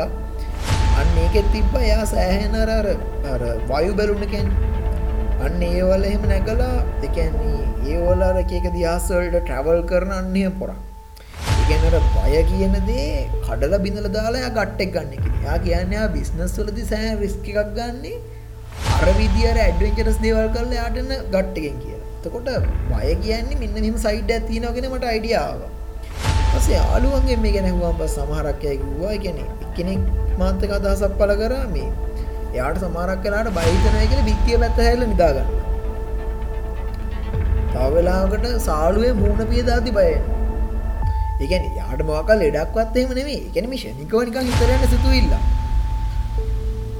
අන්න 1.00 1.18
ඒකෙත් 1.24 1.48
තිබ්බ. 1.52 1.74
යා 1.92 2.04
සෑහෙනර 2.14 2.70
අර 2.72 3.44
වයු 3.70 3.92
බැලුන්නකෙන් 4.00 4.48
අන්න 5.46 5.62
ඒවල 5.68 6.04
එහෙම 6.10 6.24
නැකලා 6.32 6.74
එකන්නේ 7.08 7.62
ඒවලර 7.92 8.40
එකක 8.42 8.68
දිහාසවල්ට 8.76 9.38
ට්‍රවල් 9.38 9.82
කරන 9.92 10.12
අන්නේ 10.20 10.52
පොරක්. 10.60 10.80
ඉගැනට 11.62 12.10
බය 12.16 12.44
කියන 12.52 12.76
දේ 12.90 13.08
කඩල 13.46 13.76
බිඳල 13.86 14.08
දාලා 14.18 14.52
ගට්ටෙක් 14.58 14.94
ගන්න 14.96 15.14
එක. 15.18 15.26
යා 15.46 15.58
කියන්නයා 15.66 16.08
බිස්නස් 16.16 16.56
වලදි 16.60 16.86
සෑ 16.92 17.12
රිස්ක 17.24 17.50
එකක් 17.54 17.74
ගන්නේ 17.78 18.18
අර 18.98 19.10
විදිර 19.20 19.58
ඇඩවෙන්චරස් 19.66 20.22
දේවල් 20.26 20.48
කරල 20.56 20.78
යාටන්න 20.80 21.12
ගට්ටකෙන් 21.34 21.78
කියලා. 21.84 22.02
තකොට 22.24 22.50
බය 22.90 23.14
කියන්නේ 23.24 23.60
මෙන්න 23.62 23.78
මෙම 23.78 23.98
සයිඩ් 24.06 24.34
ඇතිනගෙන 24.36 24.90
මට 24.90 25.06
අයිඩියාව 25.12 25.62
පසේ 26.54 26.78
යාලුවන්ගේ 26.78 27.38
මේ 27.44 27.54
ගැනැහුවම් 27.56 27.98
බ 28.00 28.08
සමහරක්කයකිවවා 28.16 29.18
ගැන 29.26 29.40
එකනෙක් 29.44 30.02
මාන්තක 30.40 30.74
අදහසක් 30.78 31.14
පල 31.20 31.34
කරා 31.42 31.66
මේ 31.74 31.90
එයාට 32.54 32.84
සමාරක් 32.84 33.24
කලාට 33.24 33.50
බහිතනය 33.58 34.04
කළ 34.04 34.24
බිත්තිය 34.28 34.58
පැත්ත 34.64 34.80
හැල 34.86 35.04
නිදාගන්න 35.06 35.50
තවවෙලාකට 37.74 38.46
සාලුවේ 38.66 39.14
මූුණ 39.20 39.50
පියදාති 39.52 39.94
බය 39.98 40.12
එකන 41.46 41.64
යාට 41.78 42.02
මොකල් 42.10 42.38
ලෙඩක්වත් 42.42 43.02
එම 43.02 43.14
නෙමේ 43.20 43.40
එකන 43.42 43.68
මිෂනිකෝ 43.74 44.24
නිකන් 44.28 44.50
හිතරන්න 44.50 44.84
සිතුවිල්ල. 44.94 45.34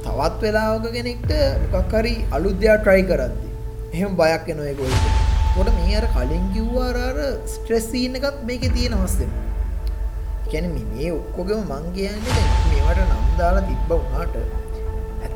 තවත් 0.04 0.40
වෙලාවක 0.42 0.86
කෙනෙක්ට 0.96 1.32
මොකක්හරි 1.74 2.14
අලුද්‍යයා 2.36 2.78
ට්‍රයි 2.80 3.04
කරද්දි 3.10 3.48
එහෙම 3.92 4.16
බයක් 4.20 4.48
නොය 4.58 4.72
ගොල් 4.80 4.96
කොට 5.54 5.70
මේ 5.76 5.94
අර 6.00 6.06
කලින් 6.16 6.48
කිව්වාරාර 6.54 7.20
ස්ට්‍රෙස්සීන 7.54 8.18
එකත් 8.20 8.42
මේක 8.48 8.66
තියෙන 8.76 8.98
අවස්සෙන 8.98 9.30
කැන 10.50 10.66
මේ 10.72 11.12
ඔක්කොගම 11.12 11.62
මං 11.70 11.86
කියන්නේ 11.96 12.48
මේවට 12.66 13.06
නම් 13.06 13.30
දාලා 13.38 13.68
තිබ්බ 13.68 13.90
වුණාට 13.92 14.61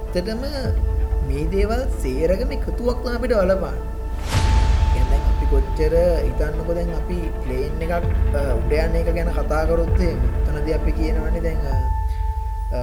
ඇත්තටම 0.07 0.43
මේ 1.29 1.45
දේවල් 1.53 1.83
සේරගම 2.03 2.51
එකතුවක් 2.57 3.07
අපිට 3.13 3.33
වලපාන්න 3.35 3.79
ගැන 4.93 5.25
අපි 5.31 5.47
කොච්චර 5.53 5.95
ඉතන්නකො 6.23 6.77
දැන් 6.79 6.93
අපි 6.99 7.19
ප්ලේන් 7.41 7.83
එකක් 7.87 8.07
උඩයන්න 8.59 8.99
එක 9.01 9.09
ගැන 9.17 9.31
කතාකරොත්තේ 9.39 10.13
තනද 10.45 10.69
අපි 10.79 10.93
කියනවන්නේ 10.99 11.43
දැන් 11.47 11.61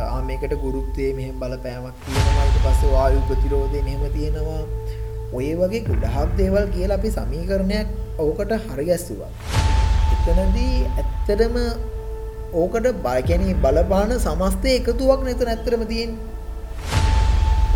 ආමකට 0.09 0.55
ගුරුත්තේ 0.65 1.09
මෙහම 1.19 1.39
බලපෑමක් 1.39 2.03
තියෙනවාට 2.03 2.59
පස්ස 2.65 2.91
වායු 2.93 3.23
ප්‍රතිරෝධය 3.29 3.85
මෙහෙම 3.87 4.03
තියෙනවා. 4.17 4.61
ඔය 5.33 5.49
වගේ 5.55 5.83
ගොඩහක් 5.87 6.35
දේවල් 6.37 6.67
කියලා 6.75 6.99
අපි 6.99 7.09
සමීකරණයක් 7.11 7.87
ඕකට 8.19 8.53
හරිගැස්සුවා 8.67 9.31
එතනදී 10.13 10.75
ඇත්තටම 10.91 11.57
ඕකට 12.61 12.93
බයකැනී 13.07 13.57
බලපාන 13.63 14.13
සමස්තය 14.19 14.77
එකතුවක් 14.77 15.21
නැත 15.25 15.41
නැත්තරම 15.49 15.89
තියෙන් 15.91 16.13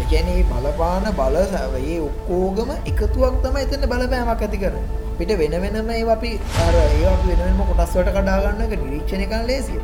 එකැනේ 0.08 0.44
බලපාන 0.50 1.06
බල 1.16 1.36
සැවයේ 1.48 1.98
ඔක්කෝගම 2.02 2.70
එකතුවක් 2.86 3.36
තම 3.44 3.58
එතන 3.62 3.82
බලපෑමක් 3.86 4.30
ඇති 4.38 4.60
කර 4.62 4.76
පිට 5.18 5.32
වෙන 5.34 5.56
වෙනම 5.64 5.90
ඒ 5.92 6.04
අපි 6.10 6.32
අර 6.66 6.76
ඒ 6.78 7.14
වෙනම 7.40 7.60
කොටස්වට 7.70 8.12
කඩාගන්න 8.12 8.62
එක 8.66 8.76
නිරීක්ෂණය 8.76 9.26
කන 9.26 9.44
ලේසිය. 9.46 9.82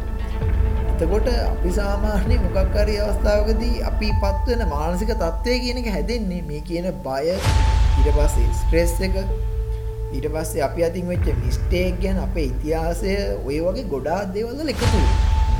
එතකොට 0.94 1.28
අපි 1.32 1.72
සාමාන්‍ය 1.72 2.38
මොකක්කරි 2.46 2.96
අවස්ථාවකදී 3.02 3.84
අපි 3.84 4.14
පත්වන 4.22 4.64
මානසික 4.70 5.14
තත්ත්වය 5.16 5.58
කියන 5.60 5.82
එක 5.84 5.92
හැදෙන්නේ 5.92 6.42
මේ 6.44 6.64
කියන 6.64 6.90
බය 7.04 7.26
ඉට 7.30 8.10
පස්සේ 8.10 8.50
ස්ට්‍රෙස් 8.56 8.96
එක 9.02 9.20
ඊට 9.20 10.28
පස්සේ 10.30 10.66
අපි 10.70 10.88
අතින් 10.90 11.14
වෙච්ච 11.14 11.32
මිස්ටේක් 11.44 12.02
ගැන 12.02 12.24
අපේ 12.26 12.48
ඉතිහාසය 12.48 13.20
ඔය 13.44 13.62
වගේ 13.62 13.88
ගොඩා 13.94 14.20
දේවල්ල 14.34 14.76
එකතු 14.76 15.06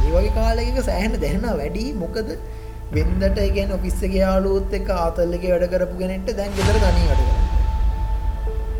ඒ 0.02 0.12
වගේ 0.12 0.36
කාලෙක 0.36 0.84
සෑහන 0.84 1.22
දැහෙන 1.22 1.50
වැඩි 1.54 1.88
මොකද? 2.00 2.38
වෙන්දට 2.94 3.40
ගැන 3.52 3.72
ඔෆිස්සගේ 3.74 4.18
යාලුත් 4.18 4.74
එක 4.74 4.90
ආතල්ලක 4.96 5.46
වැඩ 5.46 5.66
කරපු 5.72 5.96
ගෙනෙට 6.00 6.28
දැන් 6.34 6.52
ගෙදර 6.58 6.78
තනී 6.82 7.08
වැඩ 7.10 7.24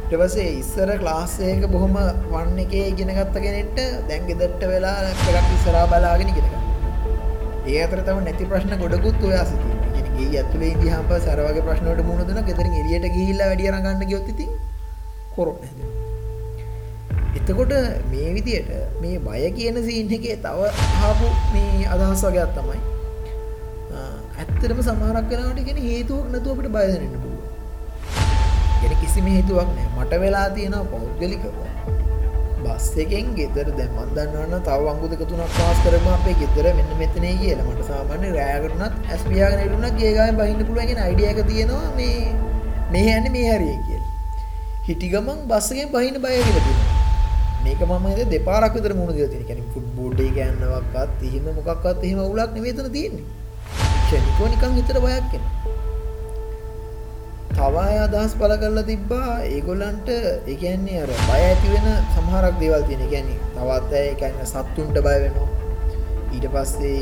ටවසේ 0.06 0.50
ඉස්සර 0.56 0.92
ක්ලාස්සයක 0.98 1.64
බොහොම 1.70 1.96
වන්න 2.28 2.60
එක 2.64 2.76
ඉගෙනගත්ත 2.82 3.40
කෙනෙට 3.40 3.80
දැන් 4.10 4.28
ගෙදට්ට 4.28 4.68
වෙලා 4.68 4.98
එකක් 5.08 5.50
ඉස්සරා 5.56 5.86
බලාගෙන 5.90 6.32
ගෙනක 6.32 6.54
ඒ 7.66 7.80
අතර 7.82 8.04
තම 8.04 8.22
නැති 8.22 8.46
ප්‍රශ්න 8.46 8.78
ගොඩකුත් 8.78 9.26
ඔයා 9.26 9.48
සිති 9.48 9.74
ගේ 10.14 10.30
ඇතුලේ 10.36 10.72
ඉදිහාප 10.72 11.18
සරවගේ 11.20 11.64
ප්‍රශ්නට 11.64 12.06
මුණදන 12.06 12.46
ගෙතර 12.46 12.72
එලියට 12.72 13.10
ගිහිල්ලා 13.10 13.48
වැඩියරගන්න 13.48 14.08
ගොත්ති 14.08 14.50
කොරොන 15.34 15.58
එතකොට 17.36 17.78
මේ 18.10 18.32
විදියට 18.34 18.74
මේ 19.02 19.20
බය 19.22 19.46
කියන 19.54 19.84
සීන් 19.84 20.12
එකේ 20.14 20.42
තව 20.42 20.74
ආපු 21.04 21.38
මේ 21.52 21.88
අදහස් 21.90 22.26
වගේ 22.26 22.50
තමයි 22.56 22.93
ඇත්තටම 24.64 24.82
සමහරක් 24.88 25.26
වෙලාවට 25.32 25.66
ගෙන 25.68 25.80
හේතුවක් 25.86 26.28
නැතුව 26.34 26.52
අපිට 26.56 26.72
බය 26.76 26.84
දැනෙන්න 26.90 27.22
පුළුවන්. 27.24 27.48
ගෙන 28.82 28.94
කිසිම 29.02 29.26
හේතුවක් 29.36 29.70
නැහැ. 29.76 29.90
මට 29.98 30.20
වෙලා 30.24 30.48
තියෙනවා 30.56 30.86
පෞද්ගලිකව. 30.92 31.44
බස් 32.64 32.86
එකෙන් 33.04 33.34
ගෙදර 33.40 33.68
දැන් 33.80 33.92
මම 33.96 34.14
දන්නවන්න 34.18 34.64
තව 34.68 34.88
අංගු 34.94 35.10
දෙක 35.14 35.24
තුනක් 35.32 35.52
පාස් 35.58 35.84
කරගම 35.84 36.08
අපේ 36.14 36.36
ගෙදර 36.42 36.70
මෙන්න 36.80 36.96
මෙතනේ 37.02 37.34
කියලා. 37.42 37.68
මට 37.68 37.90
සාමාන්‍ය 37.92 38.32
රෑකටුණත් 38.38 39.12
ඇස් 39.12 39.28
පියාගෙන 39.30 39.66
ඉරුණා 39.68 39.94
ගේ 40.00 40.14
ගාවෙන් 40.20 40.40
බහින්න 40.40 40.66
පුළුවන් 40.70 40.90
කියන 40.94 41.04
අයිඩියා 41.08 41.36
එක 41.36 41.44
තියෙනවා 41.52 41.92
මේ 42.00 42.18
මේ 42.96 43.06
යන්නේ 43.18 43.36
මේ 43.36 43.46
හරිය 43.52 43.78
කියලා. 43.88 44.12
හිටි 44.88 45.14
ගමන් 45.14 45.46
බස් 45.54 45.72
එකෙන් 45.76 45.94
බහින්න 45.98 46.24
බය 46.26 46.36
කියලා 46.48 46.66
තියෙනවා. 46.68 46.92
මේක 47.68 47.88
මම 47.92 48.10
හිතේ 48.16 48.32
දෙපාරක් 48.34 48.74
විතර 48.80 48.98
මුණ 49.04 49.16
දීලා 49.16 49.32
තියෙන. 49.36 49.48
කියන්නේ 49.52 49.72
ෆුට්බෝල් 49.78 50.20
එක 50.32 50.44
යන්නවක්වත් 50.50 51.30
එහෙම 51.30 51.56
මොකක්වත් 51.62 52.10
එහෙම 52.10 52.28
උලක් 52.32 52.52
නෙවෙයි 52.60 52.78
එතන 52.80 52.94
තියෙන්නේ. 53.00 53.42
ක්ෂණිකෝ 54.14 54.48
නිකන් 54.54 54.74
හිතට 54.78 54.94
බයක් 55.04 55.34
එන. 55.38 55.46
තව 57.58 57.76
අය 57.84 57.98
අදහස් 58.06 58.34
පළ 58.40 58.54
කරලා 58.62 58.86
තිබ්බා 58.90 59.30
ඒගොල්ලන්ට 59.50 60.10
ඒ 60.14 60.56
කියන්නේ 60.64 61.00
අර 61.04 61.12
බය 61.30 61.40
ඇති 61.48 61.72
වෙන 61.74 61.88
සමහරක් 62.16 62.60
දේවල් 62.62 62.84
තියෙන. 62.90 63.02
ඒ 63.06 63.10
කියන්නේ 63.14 63.40
තවත් 63.56 63.92
අය 64.00 64.06
ඒ 64.12 64.16
කියන්නේ 64.22 64.50
සත්තුන්ට 64.52 65.02
බය 65.08 65.18
වෙනවා. 65.24 65.50
ඊට 66.36 66.48
පස්සේ 66.54 67.02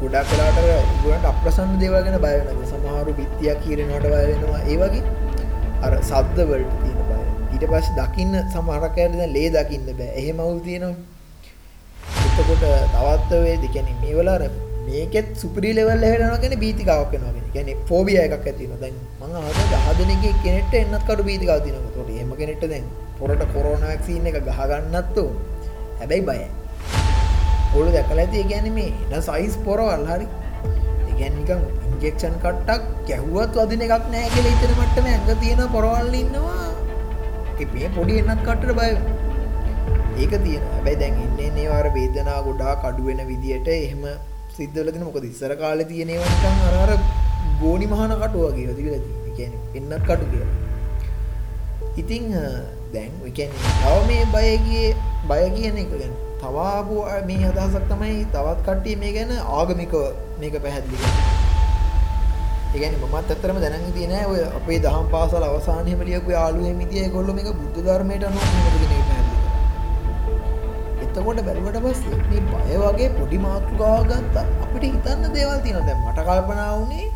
ගොඩක් 0.00 0.28
වෙලාවට 0.32 0.60
ඒගොල්ලන්ට 0.74 1.30
අප්‍රසන්න 1.32 1.78
දේවල් 1.82 2.02
ගැන 2.06 2.20
බය 2.26 2.34
වෙනවා. 2.38 2.70
සමහරු 2.74 3.16
බිත්තියක් 3.22 3.58
කීරනවට 3.64 4.10
බය 4.14 4.22
වෙනවා. 4.32 4.60
ඒ 4.70 4.76
වගේ 4.82 5.02
අර 5.86 5.98
සද්ද 6.02 6.38
වලට 6.52 6.78
තියෙන 6.82 7.00
බය. 7.10 7.24
ඊට 7.54 7.68
පස්සේ 7.72 7.98
දකින්න 8.02 8.40
සමහරක් 8.54 9.02
අයට 9.02 9.18
දැන් 9.22 9.36
ලේ 9.38 9.48
දකින්න 9.58 9.90
බෑ. 9.98 10.12
එහෙම 10.22 10.46
අවුල් 10.46 10.62
තියෙනවා. 10.68 10.94
එතකොට 12.26 12.64
තවත් 12.94 13.44
ඔය 13.44 13.60
දෙකනේ 13.66 14.00
මේවල 14.02 14.38
අර 14.38 14.50
මේකෙත් 14.86 15.32
සුපරි 15.42 15.72
ලෙවල් 15.78 16.06
එහටනවා 16.10 16.42
ගැන 16.44 16.58
බීතිකාවක් 16.64 17.16
වෙනවා 17.16 17.48
ගැන 17.56 17.72
ෆෝබිය 17.90 18.20
එකක් 18.26 18.46
ඇතින 18.50 18.76
දැන් 18.84 19.00
මං 19.22 19.40
ආද 19.42 19.58
දහදනගේ 19.72 20.36
කෙනෙට 20.44 20.78
එන්නත් 20.82 21.02
කඩු 21.08 21.28
බීතිකාව 21.30 21.66
තිනක 21.66 21.90
තොට 21.96 22.14
එම 22.22 22.30
කෙනෙට 22.42 22.70
දැන් 22.74 22.86
පොරට 23.18 23.42
කොරෝන 23.56 23.82
වැක්සින්න 23.88 24.30
එක 24.32 24.38
ගහගන්නත්තු 24.48 25.26
හැබැයි 26.00 26.28
බය 26.30 26.40
ඔොළු 27.74 27.90
දැකල 27.96 28.20
ඇති. 28.22 28.42
ගැන 28.52 28.68
මේ 28.76 28.92
න 29.10 29.14
සයිස් 29.28 29.56
පොරවල්. 29.66 30.04
හරි. 30.10 30.26
ඉගැන්නිකම් 31.10 31.60
ඉන්ජෙක්ෂන් 31.86 32.36
කට්ටක් 32.44 32.82
ගැහුවත් 33.08 33.58
වදින 33.60 33.84
එකක් 33.86 34.06
නෑ 34.14 34.28
කියල 34.34 34.48
ඉතන 34.52 34.72
මට්ටම 34.76 35.10
ඇඟ 35.10 35.42
තියෙන 35.42 35.62
පොරවල් 35.74 36.14
ඉන්නවා. 36.22 36.68
මේ 37.74 37.90
පොඩි 37.96 38.18
එන්නත් 38.22 38.40
කටට 38.46 38.72
බය 38.78 38.88
ඒක 40.22 40.32
තියෙන 40.46 40.64
හැබැයි 40.72 41.00
දැන් 41.02 41.20
ඉන්නේ 41.26 41.50
නේවාර 41.58 41.88
වේදනා 41.96 42.40
ගොඩා 42.48 42.74
කඩුවෙන 42.82 43.22
විදියට 43.30 43.68
එහෙම 43.74 44.04
සිද්ධලතින 44.56 45.04
මොකද? 45.04 45.24
ඉස්සර 45.24 45.52
කාල 45.56 45.80
තියෙනවනිකම් 45.84 46.56
අරර 46.68 46.92
ගෝනි 47.60 47.86
මහන 47.86 48.14
කටුවගේ 48.16 48.74
තිබලති 48.74 49.34
කියන 49.36 49.52
එන්නත් 49.74 49.98
කටු 50.02 50.26
කිය 50.32 50.44
ඉතිං 51.96 52.24
දැන් 52.92 53.12
තව 53.26 53.96
මේ 54.06 54.24
බයගේ 54.32 54.86
බය 55.28 55.42
කියන 55.56 55.82
එක 55.82 55.90
ගැන. 55.94 56.14
තවාපු 56.38 56.96
මේ 57.26 57.48
අදහසක් 57.50 57.84
තමයි 57.90 58.18
තවත් 58.28 58.58
කට්ටිය 58.60 58.96
මේ 58.96 59.12
ගැන 59.12 59.32
ආගමික 59.52 59.94
මේක 60.40 60.56
පැහැදිලි 60.60 60.98
ඒගැන 62.74 62.94
මත් 63.02 63.30
අතරම 63.30 63.60
දැන 63.60 63.86
තියන 63.92 64.14
ඔය 64.24 64.40
අපේ 64.50 64.78
දහම් 64.80 65.06
පාසල 65.10 65.44
අවසානයම 65.44 66.00
ලියකු 66.02 66.30
යාලුව 66.30 66.66
මිතිය 66.80 67.08
කොල්ල 67.10 67.32
මේ 67.32 67.52
බුද්ධ 67.52 67.80
ධර්මයට 67.80 68.28
නො 68.30 69.15
එතකොට 71.16 71.40
බැලුවට 71.46 71.78
පස්සේ 71.84 72.16
මේ 72.30 72.40
බය 72.48 72.76
වගේ 72.82 73.08
පොඩි 73.18 73.38
මාතෘකාව 73.44 74.02
ගත්තා. 74.10 74.44
අපිට 74.64 74.84
හිතන්න 74.86 75.24
දේවල් 75.36 75.60
තියෙනවා. 75.64 75.86
දැන් 75.88 76.00
මට 76.04 76.18
කල්පනා 76.28 76.70
වුණේ 76.76 77.06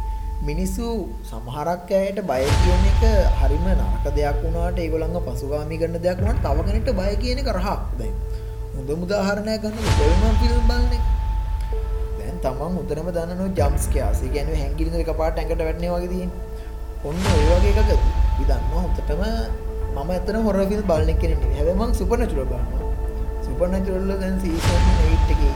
මිනිස්සු 0.48 0.86
සමහරක් 1.30 1.90
අයට 2.00 2.20
බය 2.30 2.44
කියන 2.62 2.84
එක 2.90 3.02
හරිම 3.40 3.66
නරක 3.72 4.06
දෙයක් 4.18 4.38
වුණාට 4.44 4.80
ඒගොල්ලන්ව 4.84 5.20
පසුගාමී 5.28 5.80
කරන 5.82 5.96
දෙයක් 6.06 6.18
වුණාට 6.20 6.42
තව 6.46 6.66
කෙනෙක්ට 6.68 6.90
බය 7.00 7.12
කියන 7.22 7.42
එක 7.42 7.50
රහක්. 7.56 7.80
දැන් 8.00 8.14
හොඳම 8.76 9.06
උදාහරණයක් 9.06 9.62
ගන්න 9.64 9.88
කොල්මන් 9.98 10.36
ෆිල්ම් 10.42 10.62
බලන 10.70 10.92
එක. 10.96 11.04
දැන් 12.18 12.36
තමන් 12.44 12.82
උතරම 12.82 13.08
දන්නනෝ 13.16 13.48
ජම්ස් 13.58 13.88
කියාස් 13.94 14.22
ඒ 14.24 14.34
කියන්නේ 14.34 14.60
හැංගිලින 14.62 15.00
එකපාරට 15.04 15.40
ඇඟට 15.40 15.66
වැටෙනවා 15.68 15.98
වගේ 15.98 16.12
තියෙන 16.14 16.30
ඔන්න 17.08 17.24
ඔය 17.34 17.42
වගේ 17.50 17.72
එකක 17.72 17.90
අපි 17.96 18.44
දන්නවා 18.50 18.84
හොඳටම 18.84 19.22
මම 19.94 20.10
ඇත්තට 20.14 20.44
හොරර් 20.46 20.62
ෆිල්ම් 20.70 20.86
බලන 20.92 21.18
කෙනෙක් 21.22 21.40
නෙවෙයි 21.42 21.58
හැබැයි 21.58 21.80
මම 21.80 21.98
සුපර්නැචරල් 22.00 22.48
බලනවා. 22.52 22.79
සුපර්නැචරල් 23.50 24.10
දැන් 24.22 24.36
සීසන් 24.42 24.90
8 25.04 25.34
එකේ 25.34 25.54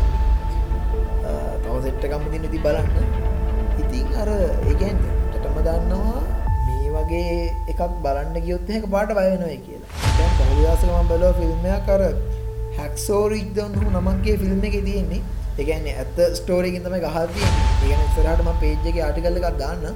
තව 1.64 1.74
සෙට් 1.85 2.07
එකක් 2.07 2.24
දින 2.33 2.46
ඉතින් 2.48 2.62
බලන්න 2.64 3.35
ඉතින් 3.83 4.07
අර 4.22 4.30
ඒ 4.37 4.74
කියන්නේ 4.80 5.12
ටටම 5.33 5.59
දන්නවා 5.66 6.22
මේ 6.66 6.90
වගේ 6.96 7.37
එකක් 7.72 7.83
බලන්න 8.04 8.37
ගියොත් 8.46 8.72
එහෙක 8.72 8.87
පාට 8.94 9.14
බය 9.18 9.26
වෙනවා 9.28 9.59
කියලා. 9.66 9.90
දැන් 10.18 10.33
බහුදාසක 10.50 10.88
මම 10.88 11.09
බලුවා 11.11 11.37
ෆිල්ම් 11.38 11.68
එකක් 11.76 11.92
අර 11.96 12.02
හැක්සෝ 12.78 13.22
රිච් 13.35 13.48
දොන් 13.59 13.78
හු 13.78 13.87
නමක්ගේ 13.92 14.37
ෆිල්ම් 14.42 14.66
එකේ 14.70 14.85
තියෙන්නේ. 14.88 15.22
ඒ 15.59 15.64
කියන්නේ 15.68 15.94
ඇත්ත 16.00 16.18
ස්ටෝරි 16.40 16.68
එකකින් 16.70 16.88
තමයි 16.88 17.00
ගහලා 17.07 17.26
තියෙන්නේ. 17.35 17.64
ඒ 17.70 17.87
කියන්නේ 17.87 18.09
ඉස්සරහට 18.09 18.44
මම 18.46 18.61
පේජ් 18.62 18.90
එකේ 18.92 19.04
ආටිකල් 19.07 19.40
එකක් 19.40 19.59
දාන්න. 19.62 19.87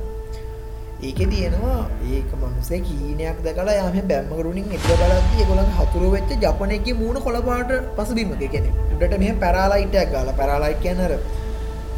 ඒකේ 0.99 1.27
තියෙනවා 1.27 1.81
ඒක 2.11 2.31
මනුස්සේ 2.35 2.79
කීනයක් 2.81 3.37
දැකලා 3.43 3.75
යාම 3.75 3.99
බැම්මකරුණින් 4.11 4.73
එතර 4.77 4.95
බලද්දී 5.01 5.43
ඒගොල්ලන් 5.43 5.69
හතුරු 5.77 6.09
වෙච්ච 6.15 6.31
ජපනයෙක්ගේ 6.45 6.95
මූණ 7.01 7.19
කොළ 7.23 7.39
පාට 7.49 7.71
පසුබිමක 7.97 8.43
කියන්නේ. 8.45 8.73
උඩට 8.93 9.15
මෙහෙම 9.23 9.39
පැරාලයිට් 9.45 9.95
එකක් 9.95 10.11
ගාලා 10.15 10.35
පැරාලයිට් 10.41 10.81
කියන්නේ 10.85 11.07
අර 11.09 11.15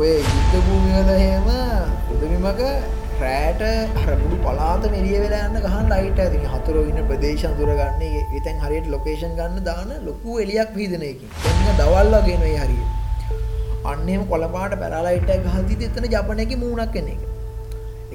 ඔය 0.01 0.11
යුද්ධ 0.11 0.59
භූමිවල 0.67 1.11
හෙම 1.17 1.49
උදමිමක 2.13 2.63
රෑට 3.23 3.65
හරමුඩු 4.03 4.43
පලාත 4.45 4.87
මෙරිය 4.93 5.17
වෙලා 5.25 5.43
යන්න 5.49 5.59
ගහන් 5.65 5.91
ලයිට 5.95 6.23
ඇති 6.27 6.45
හතුර 6.53 6.79
ඉන්න 6.83 7.03
ප්‍රදේශ 7.09 7.49
දුරගන්න 7.57 8.07
ඒතැන් 8.11 8.63
හරියට 8.63 8.93
ලොකේෂන් 8.95 9.35
ගන්න 9.41 9.67
දාන 9.67 9.99
ලොකු 10.07 10.39
එලියක් 10.45 10.77
වීදනයකි 10.77 11.35
එන්න 11.49 11.75
දවල්ලාගෙන 11.81 12.49
හරිය 12.63 12.87
අන්නේම 13.89 14.31
කොළපාට 14.31 14.81
පැරලයිට 14.81 15.37
ගහති 15.49 15.85
එතන 15.87 16.13
ජපනයක 16.13 16.57
මූුණක් 16.59 16.93
කෙන 16.95 17.13
එක. 17.17 17.21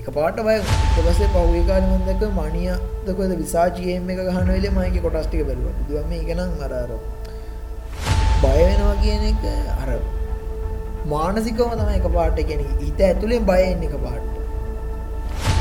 එක 0.05 0.13
පාට 0.15 0.39
බය 0.47 0.55
පසේ 0.95 1.27
පහුේ 1.33 1.61
කාලමන්දක 1.69 2.23
මනියදකොද 2.39 3.31
විසාචයම 3.39 4.09
එක 4.13 4.19
ගහන 4.27 4.49
වෙලේ 4.49 4.73
මයක 4.75 4.97
කොටස්ටික 5.05 5.41
බැලුව. 5.47 5.77
දුවම 5.87 6.11
ඉගෙනම් 6.17 6.51
අරර 6.65 6.91
බයවෙනවා 8.43 8.95
කියන 9.01 9.23
එක 9.29 9.43
අර 9.83 9.89
මානසිකව 11.13 11.63
තම 11.71 11.89
එක 11.95 12.05
පාට 12.17 12.41
ගැන 12.49 12.61
හිත 12.81 13.01
ඇතුළේ 13.07 13.45
බයෙන් 13.49 13.85
එක 13.87 13.95
පාට. 14.05 14.27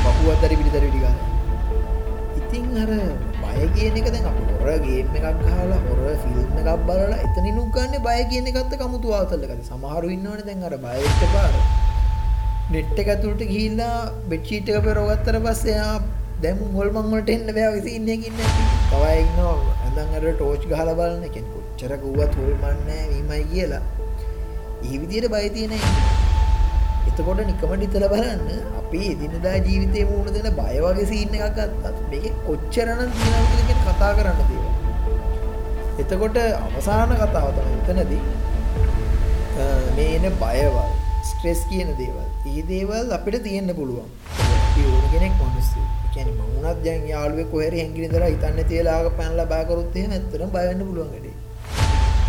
පපු 0.03 0.33
අතර 0.33 0.51
පිළිතර 0.59 0.83
ටිගන්න 0.83 1.17
ඉතින් 2.39 2.69
හර 2.77 2.91
බය 3.41 3.71
කියන 3.77 3.97
එක 4.03 4.11
දැන් 4.11 4.29
අප 4.31 4.37
හොර 4.51 4.77
ගේම 4.85 5.17
එකක් 5.21 5.41
කාලා 5.47 5.81
හොර 5.87 6.13
ෆිල්ම් 6.21 6.61
එකක් 6.61 6.85
බලලා 6.85 7.19
එතනිනුක් 7.25 7.73
ගන්න 7.79 8.05
බය 8.05 8.19
කියන 8.29 8.53
එකත්ත 8.53 8.77
කමුතු 8.83 9.17
ආතල්ලකද 9.21 9.65
සමහරු 9.71 10.13
ඉන්නවන 10.17 10.47
දැන් 10.51 10.63
අර 10.69 10.77
බයච්ච 10.85 11.27
පාර. 11.33 11.51
නෙට්ට 12.73 12.99
ඇතුළට 13.01 13.41
ගිල්ලා 13.47 13.97
බෙච්චීටක 14.29 14.77
පෙරෝගත්තර 14.85 15.35
පස්සයා 15.41 15.91
දැම් 16.43 16.61
හොල්මංවලට 16.77 17.29
එන්න 17.33 17.51
බෑ 17.57 17.67
විසි 17.75 17.91
ඉන්නකින්න 17.97 18.39
තවයින්න 18.89 19.37
ඇඳන් 19.41 20.15
අර 20.19 20.25
ටෝච් 20.31 20.65
ගහල 20.71 20.89
බලන්න. 20.99 21.27
කෙන් 21.35 21.45
කොච්චරක 21.51 22.01
වුවත් 22.07 22.33
හොල්මන්න 22.39 22.89
වීමයි 23.11 23.43
කියලා. 23.51 23.83
ඒ 24.83 24.97
විදියට 25.03 25.29
බයතියන 25.35 25.77
එතකොට 27.09 27.43
නිකමට 27.51 27.85
ඉතල 27.89 28.07
බලන්න 28.15 28.49
අපි 28.81 29.03
එදිනදා 29.11 29.55
ජීවිතය 29.61 30.09
මුණ 30.09 30.33
දෙන 30.33 30.49
බය 30.59 30.75
වගේ 30.79 31.07
සින්න 31.13 31.39
එකක් 31.39 31.61
ගත්තත් 31.61 32.03
මේක 32.11 32.43
කොච්චරන 32.49 33.07
දිනවගෙන 33.13 33.79
කතා 33.85 34.11
කරන්න 34.17 34.41
දේව 34.49 36.03
එතකොට 36.03 36.43
අවසාන 36.43 37.17
කතාව 37.23 37.49
තම 37.55 37.73
එතනදී 37.95 38.23
මේ 39.95 40.13
එන 40.19 40.31
බයවල්. 40.41 41.04
ස්ට්‍රෙස් 41.25 41.61
කියන 41.69 41.91
දේවල්. 41.99 42.25
ඒ 42.47 42.63
දේවල් 42.71 43.13
අපිට 43.17 43.43
තියෙන්න්න 43.47 43.75
පුළුවන්. 43.75 44.09
ඕන 44.85 45.05
කෙනෙක් 45.13 45.33
මනුස්සු. 45.41 45.83
කැන 46.13 46.29
මමුණත් 46.33 46.83
දැන් 46.85 47.07
යාළුව 47.11 47.51
කොහර 47.51 47.73
හැගිරිදර 47.77 48.23
හිතන්න 48.25 48.59
තියලාග 48.69 49.07
පැනල 49.19 49.41
බෑකරුත්තය 49.51 50.05
ඇත්තර 50.07 50.43
බයන්න 50.55 50.83
පුළුවන්ගට 50.87 51.27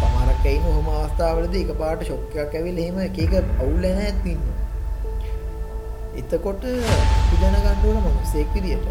පමරක්කයි 0.00 0.58
හොම 0.66 0.88
අවස්ථාවලද 0.94 1.54
එක 1.62 1.72
පාට 1.80 2.06
ශොක්කයක් 2.10 2.56
ඇවිල් 2.58 2.80
හෙම 2.82 2.98
එකක 3.06 3.34
අවුල්ලන 3.40 4.00
ඇතින්න 4.04 4.44
එතකොට 6.16 6.64
පිදන 7.28 7.56
ගණ්ඩුවන 7.56 7.98
මනුස්සෙක් 8.04 8.54
විදියට 8.54 8.86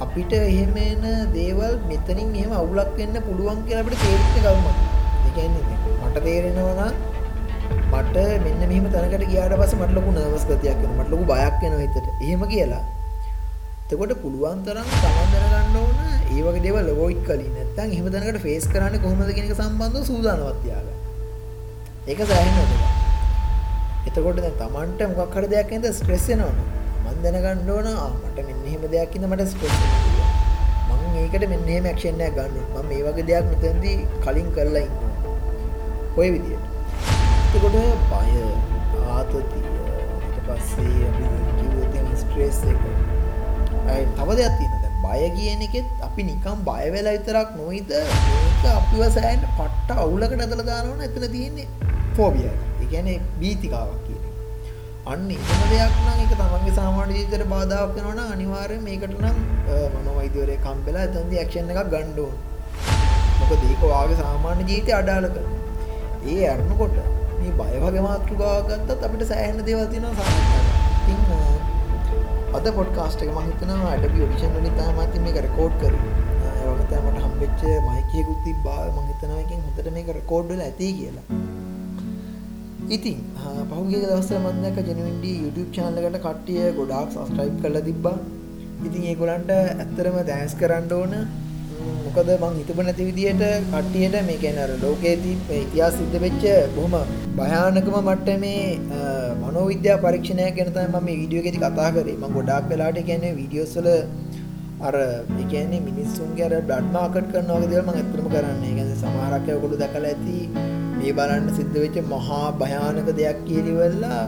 අපිට 0.00 0.32
එහෙම 0.32 0.76
එන 0.78 1.06
දේවල් 1.34 1.74
මෙතනින් 1.88 2.34
එහෙම 2.34 2.52
අවුලක් 2.54 2.92
වෙන්න 2.98 3.16
පුළුවන් 3.26 3.64
කියලා 3.66 3.84
අපිට 3.84 4.02
තේරෙන්න 4.02 4.44
ගල්ම. 4.44 4.66
ඒ 5.18 5.30
කියන්නේ 5.36 5.78
මට 6.00 6.22
තේරෙනවා 6.26 6.90
මට 8.00 8.16
මෙන්න 8.44 8.62
මෙහෙම 8.70 8.86
තැනකට 8.92 9.24
ගියාට 9.30 9.54
පස්සේ 9.60 9.78
මට 9.80 9.94
ලොකු 9.96 10.10
නර්වස් 10.14 10.44
ගතියක් 10.48 10.80
එනවා. 10.84 11.04
මට 11.04 11.10
ලොකු 11.12 11.24
බයක් 11.30 11.62
එනවා 11.66 11.80
හිතට. 11.84 12.06
එහෙම 12.24 12.42
කියලා. 12.52 12.82
එතකොට 13.84 14.12
පුළුවන් 14.22 14.58
තරම් 14.66 14.88
තමන් 15.02 15.28
දැනගන්න 15.34 15.76
ඕන 15.80 15.92
ඒ 16.34 16.42
වගේ 16.46 16.62
දේවල් 16.66 16.88
අවොයිඩ් 16.94 17.22
කලින් 17.28 17.52
නැත්නම් 17.56 17.94
එහෙම 17.96 18.06
දැනකට 18.14 18.40
ෆේස් 18.46 18.66
කරන්නේ 18.72 19.02
කොහොමද 19.04 19.32
කියන 19.36 19.48
එක 19.48 19.54
සම්බන්ධව 19.58 20.04
සූදානම්වත් 20.10 20.60
තියාගන්න. 20.64 20.96
ඒක 22.10 22.20
සෑහෙන 22.30 22.54
වැදගත්. 22.58 22.84
එතකොට 24.08 24.40
දැන් 24.44 24.56
තමන්ට 24.62 25.00
මොකක් 25.18 25.36
හරි 25.40 25.50
දෙයක් 25.54 25.74
නැද්ද 25.74 25.90
ස්ට්‍රෙස් 25.98 26.28
එනවනේ. 26.36 26.66
මම 27.02 27.18
දැනගන්න 27.26 27.70
ඕන 27.76 27.90
ආ 27.94 28.08
මට 28.22 28.46
මෙන්න 28.48 28.64
එහෙම 28.70 28.88
දෙයක් 28.94 29.18
ඉඳ 29.20 29.28
මට 29.32 29.48
ස්ට්‍රෙස් 29.52 29.76
එනවා. 29.82 30.30
මම 30.88 31.20
ඒකට 31.24 31.44
මෙන්න 31.52 31.68
එහෙම 31.74 31.92
ඇක්ෂන් 31.92 32.24
එකක් 32.30 32.40
ගන්න 32.40 32.58
ඕන. 32.62 32.72
මම 32.74 32.88
මේ 32.94 33.04
වගේ 33.06 33.28
දෙයක් 33.30 33.52
මෙතනදී 33.52 33.96
කලින් 34.24 34.48
කරලා 34.56 34.84
ඉන්නවා. 34.88 35.36
ඔය 36.16 36.28
විදියට. 36.36 36.59
එතකොට 37.50 37.76
බය 38.10 38.28
ආතතිය 39.12 39.42
ඊට 39.58 40.36
පස්සේ 40.46 41.08
අපි 41.08 41.24
කිව්වොත් 41.58 41.96
ස්ට්‍රෙස් 42.20 42.60
එක 42.72 42.82
අය 43.94 44.02
තව 44.18 44.28
දෙයක් 44.38 44.54
තියෙනවා 44.58 44.80
දැන් 44.84 44.94
බය 45.04 45.30
කියන 45.36 45.64
එකෙත් 45.66 45.88
අපි 46.06 46.22
නිකන් 46.28 46.62
බය 46.68 46.84
වෙලා 46.94 47.14
විතරක් 47.16 47.48
නොයිද 47.58 47.90
මේක 47.90 48.64
අපිව 48.74 49.02
සෑහෙන 49.16 49.42
පට්ට 49.58 49.98
අවුලකට 50.04 50.44
ඇදලා 50.46 50.68
දානවනේ 50.70 51.10
එතන 51.10 51.26
තියෙන්නේ 51.34 51.66
ෆෝබියා 52.16 52.54
එක. 52.54 52.82
ඒ 52.82 52.88
කියන්නේ 52.92 53.18
බීතිකාවක් 53.40 54.00
කියන 54.06 54.22
එක. 54.28 54.34
අන්න 55.12 55.28
එහෙම 55.36 55.68
දෙයක් 55.72 55.94
නම් 56.06 56.18
ඒක 56.22 56.34
තමන්ගේ 56.40 56.78
සාමාන්‍ය 56.80 57.12
ජීවිතේට 57.18 57.46
බාධාවක් 57.54 57.94
වෙනවා 57.96 58.16
නම් 58.16 58.34
අනිවාර්යයෙන් 58.34 58.84
මේකට 58.88 59.16
නම් 59.22 59.36
මනෝවෛද්‍යවරයෙක් 59.94 60.68
හම්බෙලා 60.72 61.06
එතනදී 61.08 61.40
ඇක්ෂන් 61.42 61.72
එකක් 61.74 61.90
ගන්න 61.94 62.18
ඕන. 62.26 62.36
මොකද 63.38 63.70
ඒක 63.70 63.82
වාගේ 63.94 64.20
සාමාන්‍ය 64.22 64.68
ජීවිතේ 64.68 65.00
අඩාල 65.00 65.32
කරනවා. 65.34 65.58
ඒ 66.32 66.44
අරනකොට 66.52 67.18
මේ 67.40 67.52
බය 67.60 67.74
වගේ 67.86 68.06
මාතෘකාවක් 68.08 68.70
ගත්තත් 68.70 69.08
අපිට 69.08 69.28
සෑහෙන 69.32 69.64
දේවල් 69.68 69.86
තියෙනවා 69.94 70.16
සාකච්ඡා 70.30 70.62
ඉතින් 71.14 71.50
අද 72.58 72.66
පොඩ්කාස්ට් 72.78 73.20
එක 73.24 73.30
මම 73.32 73.44
හිතනවා 73.48 73.90
Adobe 73.96 74.18
Audition 74.24 74.50
වලින් 74.54 74.72
තමයි 74.78 74.92
මම 74.94 75.24
මේක 75.24 75.36
රෙකෝඩ් 75.46 75.74
කරේ. 75.80 76.00
ඒ 76.46 76.64
වගේ 76.70 76.86
තමයි 76.90 77.10
මට 77.10 77.20
හම්බෙච්ච 77.26 77.60
මයික් 77.88 78.14
එකකුත් 78.20 78.40
තිබ්බා. 78.46 78.80
මම 78.94 79.06
හිතනවා 79.10 79.40
එකෙන් 79.44 79.60
හොඳට 79.66 79.90
මේක 79.96 80.08
රෙකෝඩ් 80.18 80.46
වෙලා 80.52 80.66
ඇති 80.70 80.88
කියලා. 80.98 81.26
ඉතින් 82.96 83.18
පහුගිය 83.70 84.00
දවස්වල 84.02 84.40
මම 84.40 84.58
දැක්ක 84.64 84.80
ජෙනුවින්ඩි 84.90 85.32
YouTube 85.42 85.70
channel 85.76 86.08
එකට 86.08 86.18
කට්ටිය 86.26 86.64
ගොඩාක් 86.78 87.14
subscribe 87.16 87.56
කරලා 87.62 87.84
තිබ්බා. 87.88 88.16
ඉතින් 88.88 89.06
ඒගොල්ලන්ට 89.12 89.52
ඇත්තටම 89.58 90.18
තෑන්ක්ස් 90.30 90.56
කරන්න 90.62 90.92
ඕන. 90.98 91.14
මොකද 92.04 92.30
මං 92.34 92.54
හිතපු 92.58 92.82
නැති 92.86 93.06
විදියට 93.08 93.42
කට්ටියට 93.72 94.16
මේ 94.28 94.38
කියන්නේ 94.42 94.64
අර 94.66 94.72
ලෝකයේදී 94.84 95.36
ඉතිහාස 95.58 95.94
සිද්ධ 96.00 96.16
වෙච්ච 96.24 96.44
බොහොම 96.76 96.94
භයානකම 97.38 97.96
මට්ටමේ 98.00 98.62
මනෝවිද්‍යා 99.42 99.98
පරීක්ෂණයක් 100.04 100.58
ගැන 100.58 100.72
තමයි 100.74 100.88
මම 100.88 101.06
මේ 101.08 101.16
වීඩියෝ 101.20 101.42
එකේදී 101.44 101.62
කතා 101.64 101.90
කරේ. 101.96 102.16
මම 102.16 102.36
ගොඩාක් 102.36 102.68
වෙලාවට 102.72 103.06
කියන්නේ 103.08 103.32
වීඩියෝස් 103.38 103.74
වල 103.78 103.88
අර 104.88 104.94
ඒ 104.98 105.46
කියන්නේ 105.52 105.80
මිනිස්සුන්ගේ 105.88 106.46
අර 106.48 106.54
බ්ලඩ් 106.68 106.92
මාකට් 106.96 107.32
කරනවා 107.32 107.58
වගේ 107.58 107.72
දේවල් 107.72 107.86
මම 107.86 107.96
ඇත්තටම 107.96 108.28
කරන්නේ. 108.34 108.70
ඒ 108.70 108.76
කියන්නේ 108.78 109.00
සමහරක් 109.02 109.48
අය 109.48 109.56
ඔයගොල්ලෝ 109.56 109.80
දැකලා 109.82 110.12
ඇති 110.12 110.38
මේ 110.98 111.16
බලන්න 111.18 111.50
සිද්ධ 111.58 111.76
වෙච්ච 111.84 111.98
මහා 112.12 112.46
භයානක 112.62 113.10
දෙයක් 113.20 113.38
කියලිවලා 113.48 114.22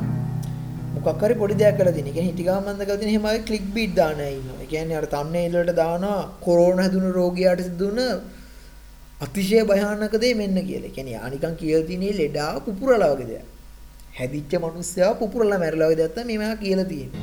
මොකක් 1.06 1.22
හරි 1.24 1.34
පොඩි 1.40 1.54
දෙයක් 1.62 1.76
කරලා 1.78 1.94
තියෙන. 1.96 2.08
ඒ 2.08 2.14
කියන්නේ 2.16 2.30
හිටිගාම 2.30 2.62
මන්ද 2.66 2.82
කරලා 2.86 3.00
තියෙන 3.00 3.12
හැම 3.14 3.44
ක්ලික් 3.48 3.64
බීට් 3.76 3.94
දාන 4.00 4.20
අය 4.26 4.34
ඉන්නවා. 4.38 4.60
ඒ 4.64 4.68
කියන්නේ 4.72 4.98
අර 5.00 5.06
thumbnail 5.14 5.52
වලට 5.56 5.76
දානවා 5.82 6.20
කොරෝනා 6.46 6.84
හැදුණු 6.86 7.10
රෝගියාට 7.20 7.62
සිදුවන 7.68 8.00
අතිශය 9.26 9.64
භයානක 9.70 10.14
දේ 10.24 10.34
මෙන්න 10.42 10.58
කියලා. 10.68 10.90
ඒ 10.90 10.94
කියන්නේ 10.98 11.18
ආනිකන් 11.24 11.56
කියලා 11.62 11.88
තියෙන 11.90 12.04
ලෙඩා 12.22 12.52
පුපුරලා 12.66 13.10
වගේ 13.14 13.28
දෙයක්. 13.32 13.46
හැදිච්ච 14.18 14.52
මිනිස්සයා 14.66 15.12
පුපුරලා 15.20 15.58
මැරලා 15.64 15.90
වගේ 15.90 16.00
දෙයක් 16.00 16.14
තමයි 16.16 16.38
මේවා 16.42 16.62
කියලා 16.64 16.88
තියෙන්නේ. 16.92 17.22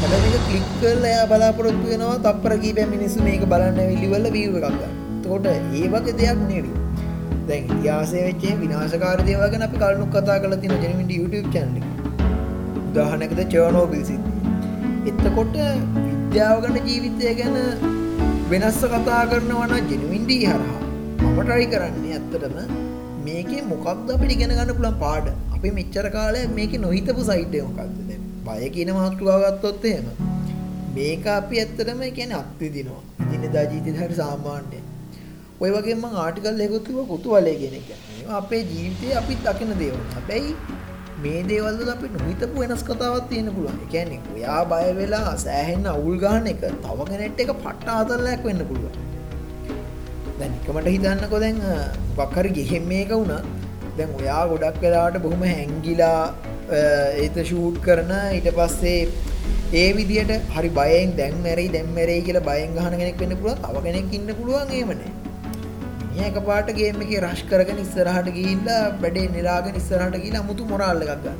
හැබැයි 0.00 0.32
මේක 0.34 0.44
ක්ලික් 0.48 0.68
කරලා 0.82 1.12
එයා 1.14 1.30
බලාපොරොත්තු 1.32 1.86
වෙනවා 1.92 2.18
තප්පර 2.26 2.54
කීපයක් 2.64 2.90
මිනිස්සු 2.96 3.26
මේක 3.28 3.42
බලන්න 3.52 3.80
ඇවිල්ලිවල 3.84 4.28
view 4.36 4.52
එකක් 4.58 4.68
ගන්න. 4.68 4.94
එතකොට 5.16 5.46
ඒ 5.52 5.86
වගේ 5.94 6.18
දෙයක් 6.20 6.44
නෙවෙයි. 6.50 6.76
දැන් 7.48 7.72
ඉතිහාසයේ 7.74 8.26
වෙච්ච 8.28 8.44
විනාශකාරී 8.62 9.26
දේවල් 9.30 9.48
ගැන 9.54 9.66
අපි 9.68 9.82
කලිනුත් 9.82 10.12
කතා 10.16 10.38
කරලා 10.44 10.62
තියෙනවා 10.62 10.84
ජෙනිමින්ඩි 10.84 11.20
YouTube 11.20 11.50
channel 11.56 11.76
එකේ. 11.80 11.99
උදාහරණයකට 12.90 13.42
චර්නෝබිල් 13.54 14.04
සිද්ධිය. 14.10 14.38
එතකොට 15.10 15.56
විද්‍යාව 16.06 16.56
ගැන 16.66 16.78
ජීවිතය 16.90 17.34
ගැන 17.40 17.56
වෙනස්ව 18.52 18.92
කතා 18.94 19.22
කරනවා 19.32 19.66
නම් 19.70 19.90
ජෙනුවින්ඩි 19.92 20.38
හරහා 20.52 20.78
මම 21.26 21.38
try 21.48 21.64
කරන්නේ 21.74 22.16
ඇත්තටම 22.18 22.56
මේකේ 23.26 23.62
මොකක්ද 23.70 24.10
අපිට 24.16 24.34
ඉගෙන 24.36 24.52
ගන්න 24.56 24.72
පුළුවන් 24.78 24.98
පාඩ. 25.04 25.26
අපි 25.56 25.70
මෙච්චර 25.78 26.06
කාලයක් 26.16 26.52
මේකේ 26.58 26.82
නොහිතපු 26.84 27.22
සයිට් 27.30 27.54
එක 27.58 27.64
මොකක්ද 27.68 27.96
දැන්? 28.08 28.22
බය 28.46 28.68
කියන 28.76 28.92
මාතෘකාව 28.98 29.46
ගත්තොත් 29.46 29.84
එහෙම 29.92 30.06
මේක 30.98 31.26
අපි 31.38 31.62
ඇත්තටම 31.62 32.00
කියන්නේ 32.18 32.40
අත්විදිනවා. 32.42 33.02
ඉදිනදා 33.34 33.64
ජීවිතේ 33.72 33.98
හරි 34.02 34.16
සාමාන්‍යයි. 34.22 34.82
ඔය 35.62 35.70
වගේ 35.76 35.96
මම 36.00 36.20
ආටිකල් 36.24 36.62
එකකුත් 36.66 36.86
කිව්වා 36.88 37.08
කුතුහලය 37.12 37.54
කියන 37.62 37.74
එක. 37.80 37.90
අපේ 38.40 38.62
ජීවිතේ 38.72 39.12
අපි 39.22 39.34
දකින 39.46 39.74
දේවල්. 39.82 40.04
හැබැයි 40.16 40.54
මේ 41.24 41.40
දේවල් 41.48 41.74
වල 41.80 41.90
අපි 41.94 42.08
නොහිතපු 42.16 42.62
වෙනස් 42.62 42.82
කතාවක් 42.88 43.24
තියෙන්න 43.30 43.50
පුළුවන්. 43.56 43.78
ඒ 43.84 43.88
කියන්නේ 43.94 44.20
ඔයා 44.34 44.60
බය 44.72 44.84
වෙලා 44.98 45.32
සෑහෙන්න 45.44 45.88
අවුල් 45.94 46.16
ගන්න 46.22 46.46
එක 46.52 46.60
තව 46.84 46.98
කෙනෙක්ට 47.10 47.42
එක 47.44 47.50
පට්ට 47.64 47.88
ආතල්ලයක් 47.96 48.44
වෙන්න 48.48 48.62
පුළුවන්. 48.70 48.94
දැන් 50.38 50.52
එකමට 50.58 50.88
හිතන්නකෝ 50.94 51.40
දැන් 51.44 51.58
මොකක් 52.18 52.36
හරි 52.40 52.52
ගෙහෙම් 52.58 52.86
මේක 52.92 53.12
වුණා. 53.16 53.42
දැන් 53.98 54.14
ඔයා 54.20 54.42
ගොඩක් 54.52 54.80
වෙලාවට 54.84 55.22
බොහොම 55.26 55.44
හැංගිලා 55.52 56.22
ඒත 57.24 57.36
ෂූට් 57.48 57.82
කරන 57.86 58.12
ඊට 58.36 58.48
පස්සේ 58.58 59.00
ඒ 59.80 59.88
විදියට 59.98 60.32
හරි 60.54 60.70
බයෙන් 60.78 61.16
දැන් 61.18 61.36
මැරෙයි 61.46 61.74
දැන් 61.74 61.90
මැරෙයි 61.98 62.22
කියලා 62.28 62.46
බයෙන් 62.50 62.78
ගහන 62.78 62.96
කෙනෙක් 63.02 63.18
වෙන්න 63.24 63.36
පුළුවන්. 63.40 63.60
තව 63.66 63.84
කෙනෙක් 63.88 64.16
ඉන්න 64.18 64.32
පුළුවන් 64.38 64.72
එහෙම 64.78 64.94
නෑ. 65.00 65.12
එක 66.28 66.38
පාට 66.48 66.70
ගේම 66.78 67.02
එක 67.04 67.12
රශ් 67.20 67.42
කරගෙන 67.50 67.82
ඉස්සරහට 67.84 68.30
ගිහිල්ලා 68.36 68.80
වැඩේ 69.02 69.26
නිරාගෙන 69.36 69.78
ඉස්සරහට 69.80 70.16
ගිහිල්ලා 70.22 70.42
අමුතු 70.44 70.68
මොරාල් 70.72 71.04
එකක් 71.04 71.14
ගන්න. 71.24 71.38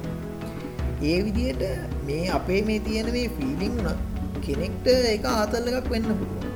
ඒ 1.11 1.19
විදිහට 1.27 1.65
මේ 2.09 2.29
අපේ 2.39 2.61
මේ 2.69 2.85
තියෙන 2.87 3.11
මේ 3.17 3.33
ෆීලිං 3.39 3.75
උනත් 3.83 4.01
කෙනෙක්ට 4.47 4.87
ඒක 4.93 5.27
ආතල් 5.33 5.69
එකක් 5.73 5.91
වෙන්න 5.95 6.09
පුළුවන්. 6.21 6.49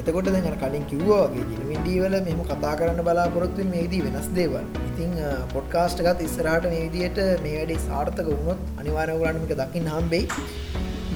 එතකොට 0.00 0.28
දැන් 0.34 0.48
අර 0.50 0.56
කලින් 0.62 0.84
කිව්වා 0.92 1.22
වගේ 1.30 1.46
ජිනවින්ඩී 1.52 1.96
වල 2.04 2.16
මෙහෙම 2.26 2.42
කතා 2.50 2.74
කරන්න 2.80 3.02
බලාපොරොත්තු 3.08 3.58
වෙන 3.62 3.72
මේ 3.74 3.84
විදිහ 3.86 4.02
වෙනස් 4.06 4.28
දේවල්. 4.38 4.66
ඉතින් 4.90 5.16
පොඩ්කාස්ට් 5.54 6.04
එකත් 6.04 6.22
ඉස්සරහට 6.28 6.70
මේ 6.74 6.84
විදිහට 6.86 7.18
මේ 7.46 7.56
වැඩේ 7.58 7.82
සාර්ථක 7.88 8.28
වුණොත් 8.30 8.60
අනිවාර්යයෙන් 8.82 9.18
ඔයගොල්ලන්ට 9.18 9.42
මේක 9.44 9.58
දකින්න 9.62 9.92
හම්බෙයි. 9.94 10.24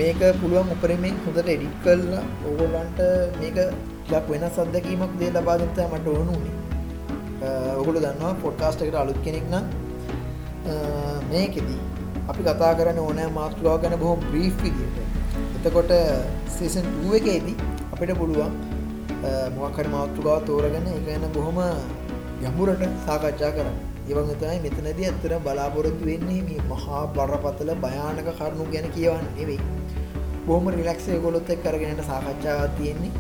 මේක 0.01 0.21
පුළුවන් 0.43 0.75
උපරිමයෙන් 0.75 1.17
හොඳට 1.25 1.55
එඩිට් 1.55 1.81
කරලා 1.87 2.25
ඕගොල්ලන්ට 2.51 3.01
මේක 3.41 3.59
ටිකක් 4.11 4.31
වෙනස් 4.33 4.57
අත්දැකීමක් 4.65 5.13
දෙය 5.21 5.31
ලබා 5.37 5.57
දෙන්න 5.61 5.73
තමයි 5.77 5.89
මට 5.99 6.07
ඕන 6.15 6.29
උනේ. 6.37 6.55
ඔයගොල්ලෝ 7.79 8.03
දන්නවා 8.05 8.33
පොඩ්කාස්ට් 8.45 8.83
එකට 8.87 8.97
අලුත් 9.03 9.21
කෙනෙක් 9.27 9.47
නම් 9.53 9.65
මේකෙදී 11.33 11.81
අපි 12.31 12.43
කතා 12.49 12.73
කරන්න 12.79 12.99
ඕනෑ 13.05 13.31
මාතෘකාව 13.39 13.79
ගැන 13.83 13.95
බොහොම 14.03 14.21
බ්‍රීෆ් 14.31 14.57
විදියට. 14.65 14.99
එතකොට 15.59 15.93
සීසන් 16.57 16.91
2 17.05 17.15
එකේදී 17.21 17.57
අපිට 17.93 18.13
පුළුවන් 18.21 18.53
මොකක් 19.57 19.79
හරි 19.81 19.95
මාතෘකාව 19.95 20.43
තෝරගෙන 20.51 20.91
ඒක 20.95 21.07
ගැන 21.09 21.25
බොහොම 21.39 21.59
ගැඹුරට 22.43 22.85
සාකච්ඡා 23.07 23.53
කරන්න. 23.57 23.79
ඒ 24.09 24.15
වගේ 24.19 24.37
තමයි 24.43 24.59
මෙතනදී 24.67 25.09
ඇත්තට 25.09 25.35
බලාපොරොත්තු 25.47 26.05
වෙන්නේ 26.11 26.41
මේ 26.51 26.61
මහා 26.75 27.03
බරපතල 27.17 27.73
භයානක 27.87 28.31
කරුණු 28.39 28.71
ගැන 28.75 28.87
කියවන්න 28.97 29.27
නෙවෙයි. 29.39 29.61
බොහොම 30.47 30.71
රිලැක්ස් 30.79 31.11
ඒගොල්ලොත් 31.17 31.51
එක්ක 31.57 31.67
අරගෙන 31.73 31.93
යන 31.97 32.09
සාකච්ඡාවක් 32.13 32.79
තියෙන්නේ. 32.79 33.13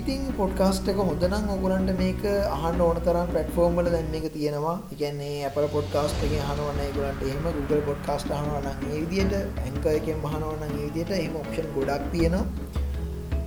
ඉතින් 0.00 0.22
පොඩ්කාස්ට් 0.36 0.88
එක 0.90 0.96
හොඳ 1.08 1.24
නම් 1.26 1.44
ඔයගලන්ට 1.54 1.90
මේක 1.98 2.22
අහන්න 2.54 2.80
ඕන 2.86 2.96
තරම් 3.06 3.28
ප්ලැට්ෆෝම් 3.32 3.76
වල 3.78 3.88
දැන් 3.92 4.08
මේක 4.14 4.24
තියෙනවා. 4.36 4.72
ඒ 4.92 4.96
කියන්නේ 5.00 5.44
Apple 5.48 5.68
podcast 5.74 6.24
එකෙන් 6.26 6.40
අහනවා 6.44 6.72
නම් 6.72 6.80
ඒගොල්ලන්ට 6.86 7.22
එහෙම 7.26 7.44
Google 7.58 7.82
podcast 7.88 8.32
අහනවා 8.36 8.62
නම් 8.62 8.80
මේ 8.86 9.02
විදිහට 9.02 9.60
Anchor 9.66 9.92
එකෙන් 9.98 10.24
අහනවා 10.30 10.56
නම් 10.56 10.72
මේ 10.72 10.86
විදිහට 10.86 11.12
එහෙම 11.18 11.36
ඔප්ෂන් 11.42 11.68
ගොඩක් 11.76 12.08
තියෙනවා. 12.14 12.42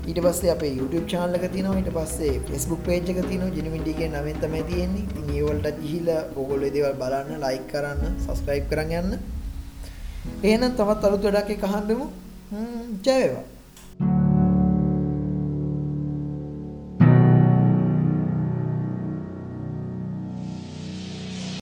ඊට 0.07 0.21
පස්සේ 0.27 0.53
අපේ 0.53 0.71
YouTube 0.77 1.05
channel 1.13 1.35
එක 1.39 1.45
තියෙනවා 1.57 1.81
ඊට 1.81 1.91
පස්සේ 1.97 2.31
Facebook 2.47 2.81
page 2.87 3.11
එක 3.15 3.19
තියෙනවා 3.27 3.51
ජිනිමින්ඩි 3.57 3.97
කියන 3.99 4.15
නමෙන් 4.19 4.39
තමයි 4.45 4.63
තියෙන්නේ. 4.71 5.03
ඉතින් 5.09 5.35
ඒ 5.35 5.43
වලට 5.49 5.75
ගිහිලා 5.83 6.21
ඕගොල්ලෝ 6.37 6.69
ඒ 6.69 6.73
දේවල් 6.77 6.95
බලන්න, 7.03 7.43
like 7.45 7.67
කරන්න, 7.73 8.17
subscribe 8.29 8.71
කරන් 8.71 8.95
යන්න. 9.01 9.19
එහෙනම් 10.47 10.79
තවත් 10.79 11.11
අලුත් 11.11 11.29
වැඩක් 11.29 11.53
එක 11.59 11.69
අහන්නමු. 11.73 12.09
ජය 13.05 13.19
වේවා. 13.19 13.45